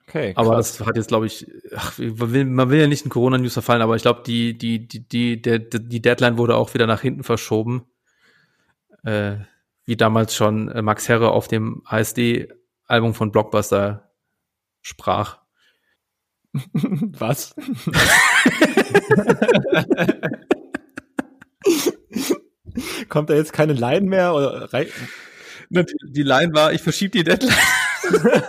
[0.08, 0.46] Okay, krass.
[0.46, 3.54] aber das hat jetzt, glaube ich, ach, man, will, man will ja nicht in Corona-News
[3.54, 7.00] verfallen, aber ich glaube, die, die, die, die, der, die Deadline wurde auch wieder nach
[7.00, 7.84] hinten verschoben.
[9.02, 9.36] Äh,
[9.86, 14.10] wie damals schon äh, Max Herre auf dem ASD-Album von Blockbuster
[14.84, 15.38] sprach.
[16.54, 17.56] Was?
[23.08, 24.32] Kommt da jetzt keine Line mehr?
[24.34, 24.68] Oder
[25.68, 27.52] die Line war, ich verschiebe die Deadline.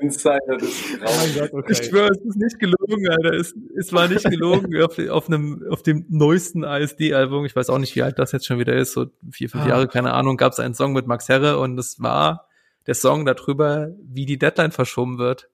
[0.00, 1.52] Insider des Grauens.
[1.52, 1.72] Oh okay.
[1.72, 3.34] Ich schwöre, es ist nicht gelogen, Alter.
[3.34, 7.44] Es, es war nicht gelogen auf, auf, einem, auf dem neuesten ASD-Album.
[7.44, 9.68] Ich weiß auch nicht, wie alt das jetzt schon wieder ist, so vier, fünf ah.
[9.68, 12.48] Jahre, keine Ahnung, gab es einen Song mit Max Herre und es war
[12.86, 15.48] der Song darüber, wie die Deadline verschoben wird.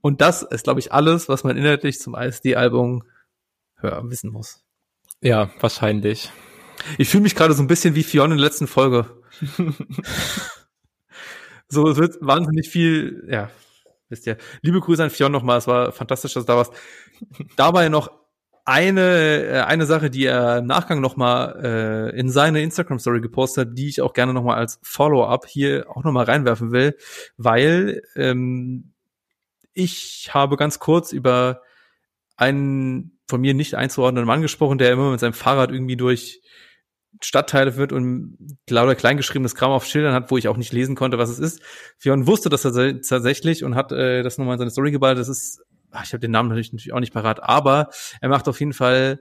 [0.00, 3.04] Und das ist, glaube ich, alles, was man inhaltlich zum ASD-Album
[3.82, 4.62] wissen muss.
[5.20, 6.30] Ja, wahrscheinlich.
[6.98, 9.06] Ich fühle mich gerade so ein bisschen wie Fionn in der letzten Folge.
[11.68, 13.50] so, es wird wahnsinnig viel, ja,
[14.08, 14.36] wisst ihr.
[14.62, 16.72] Liebe Grüße an Fionn nochmal, es war fantastisch, dass du da warst.
[17.56, 18.19] Dabei noch
[18.70, 21.60] eine, äh, eine Sache, die er im Nachgang nochmal
[22.14, 26.04] äh, in seine Instagram-Story gepostet hat, die ich auch gerne nochmal als Follow-up hier auch
[26.04, 26.96] nochmal reinwerfen will,
[27.36, 28.92] weil ähm,
[29.72, 31.62] ich habe ganz kurz über
[32.36, 36.40] einen von mir nicht einzuordnenden Mann gesprochen, der immer mit seinem Fahrrad irgendwie durch
[37.20, 41.18] Stadtteile wird und lauter kleingeschriebenes Kram auf Schildern hat, wo ich auch nicht lesen konnte,
[41.18, 41.60] was es ist.
[41.98, 45.18] Fionn wusste das tatsächlich und hat äh, das nochmal in seine Story geballt.
[45.18, 45.60] Das ist,
[45.92, 49.20] ach, ich habe den Namen natürlich auch nicht parat, aber er macht auf jeden Fall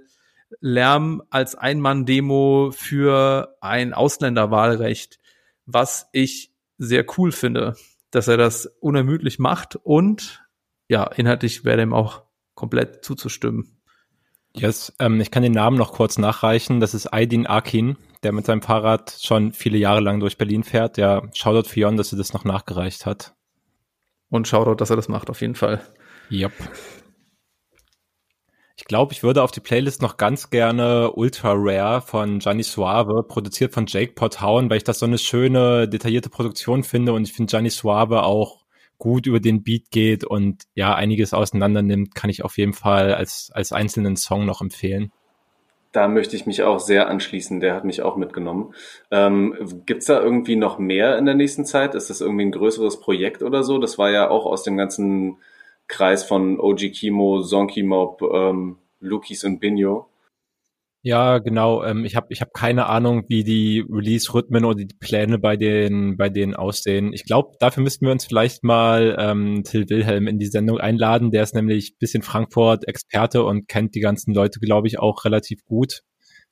[0.61, 5.19] Lärm als Ein-Mann-Demo für ein Ausländerwahlrecht,
[5.65, 7.75] was ich sehr cool finde,
[8.11, 10.43] dass er das unermüdlich macht und
[10.87, 12.23] ja, inhaltlich werde ihm auch
[12.55, 13.79] komplett zuzustimmen.
[14.55, 16.79] Yes, ähm, ich kann den Namen noch kurz nachreichen.
[16.79, 20.97] Das ist Aydin Akin, der mit seinem Fahrrad schon viele Jahre lang durch Berlin fährt.
[20.97, 23.35] Ja, Shoutout Fion, dass er das noch nachgereicht hat.
[24.29, 25.81] Und Shoutout, dass er das macht, auf jeden Fall.
[26.31, 26.53] Yep.
[28.77, 33.23] Ich glaube, ich würde auf die Playlist noch ganz gerne Ultra Rare von Gianni Suave,
[33.27, 37.23] produziert von Jake Pot hauen, weil ich das so eine schöne, detaillierte Produktion finde und
[37.23, 38.65] ich finde Gianni Suave auch
[38.97, 43.13] gut über den Beat geht und ja, einiges auseinander nimmt, kann ich auf jeden Fall
[43.13, 45.11] als, als einzelnen Song noch empfehlen.
[45.91, 47.61] Da möchte ich mich auch sehr anschließen.
[47.61, 48.75] Der hat mich auch mitgenommen.
[49.09, 49.55] Ähm,
[49.87, 51.95] Gibt da irgendwie noch mehr in der nächsten Zeit?
[51.95, 53.79] Ist das irgendwie ein größeres Projekt oder so?
[53.79, 55.37] Das war ja auch aus dem ganzen
[55.89, 60.07] Kreis von OG Kimo, Zonky Mob, ähm, Lukis und Binho.
[61.01, 61.83] Ja, genau.
[61.83, 66.17] Ähm, ich habe ich hab keine Ahnung, wie die Release-Rhythmen oder die Pläne bei den
[66.17, 67.13] bei denen aussehen.
[67.13, 71.31] Ich glaube, dafür müssten wir uns vielleicht mal ähm, Till Wilhelm in die Sendung einladen.
[71.31, 76.01] Der ist nämlich bisschen Frankfurt-Experte und kennt die ganzen Leute, glaube ich, auch relativ gut.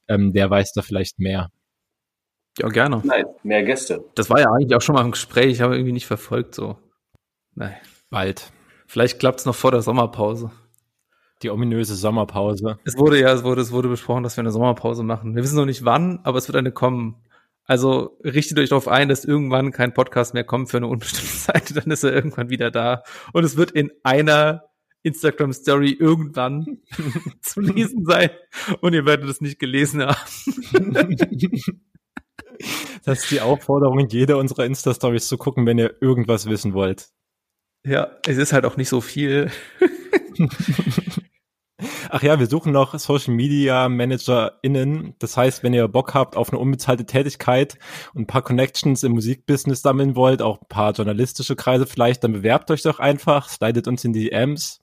[0.08, 1.50] Ähm, der weiß da vielleicht mehr.
[2.58, 3.02] Ja, gerne.
[3.04, 4.06] Nein, mehr Gäste.
[4.16, 6.78] Das war ja eigentlich auch schon mal ein Gespräch, ich habe irgendwie nicht verfolgt so.
[7.54, 7.76] Nein.
[8.10, 8.52] Bald.
[8.88, 10.52] Vielleicht klappt's noch vor der Sommerpause.
[11.44, 12.80] Die ominöse Sommerpause.
[12.84, 15.36] Es wurde ja, es wurde, es wurde besprochen, dass wir eine Sommerpause machen.
[15.36, 17.18] Wir wissen noch nicht wann, aber es wird eine kommen.
[17.66, 21.76] Also richtet euch darauf ein, dass irgendwann kein Podcast mehr kommt für eine unbestimmte Zeit,
[21.76, 23.04] dann ist er irgendwann wieder da.
[23.34, 24.64] Und es wird in einer
[25.04, 26.80] Instagram Story irgendwann
[27.42, 28.30] zu lesen sein.
[28.80, 30.16] Und ihr werdet es nicht gelesen haben.
[33.04, 37.10] das ist die Aufforderung, jede unserer Insta-Stories zu gucken, wenn ihr irgendwas wissen wollt.
[37.88, 39.50] Ja, es ist halt auch nicht so viel.
[42.10, 45.14] Ach ja, wir suchen noch Social Media ManagerInnen.
[45.20, 47.78] Das heißt, wenn ihr Bock habt auf eine unbezahlte Tätigkeit
[48.14, 52.34] und ein paar Connections im Musikbusiness sammeln wollt, auch ein paar journalistische Kreise vielleicht, dann
[52.34, 54.82] bewerbt euch doch einfach, slidet uns in die DMs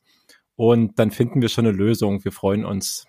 [0.57, 2.25] und dann finden wir schon eine Lösung.
[2.25, 3.05] Wir freuen uns.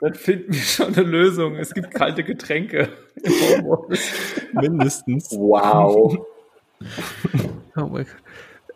[0.00, 1.56] dann finden wir schon eine Lösung.
[1.56, 2.88] Es gibt kalte Getränke.
[4.54, 5.30] Mindestens.
[5.32, 6.24] Wow.
[7.76, 8.16] Oh mein Gott.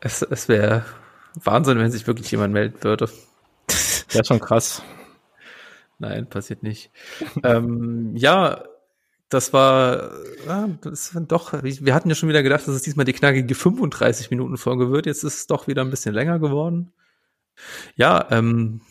[0.00, 0.84] Es, es wäre
[1.42, 3.09] Wahnsinn, wenn sich wirklich jemand melden würde.
[4.11, 4.82] Ja, schon krass.
[5.98, 6.90] Nein, passiert nicht.
[7.44, 8.64] ähm, ja,
[9.28, 10.11] das war,
[10.46, 13.55] ja, das war doch, wir hatten ja schon wieder gedacht, dass es diesmal die knackige
[13.55, 15.07] 35 Minuten Folge wird.
[15.07, 16.92] Jetzt ist es doch wieder ein bisschen länger geworden.
[17.96, 18.82] Ja, ähm,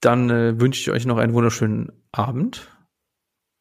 [0.00, 2.70] dann äh, wünsche ich euch noch einen wunderschönen Abend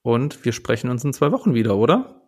[0.01, 2.20] und wir sprechen uns in zwei Wochen wieder, oder?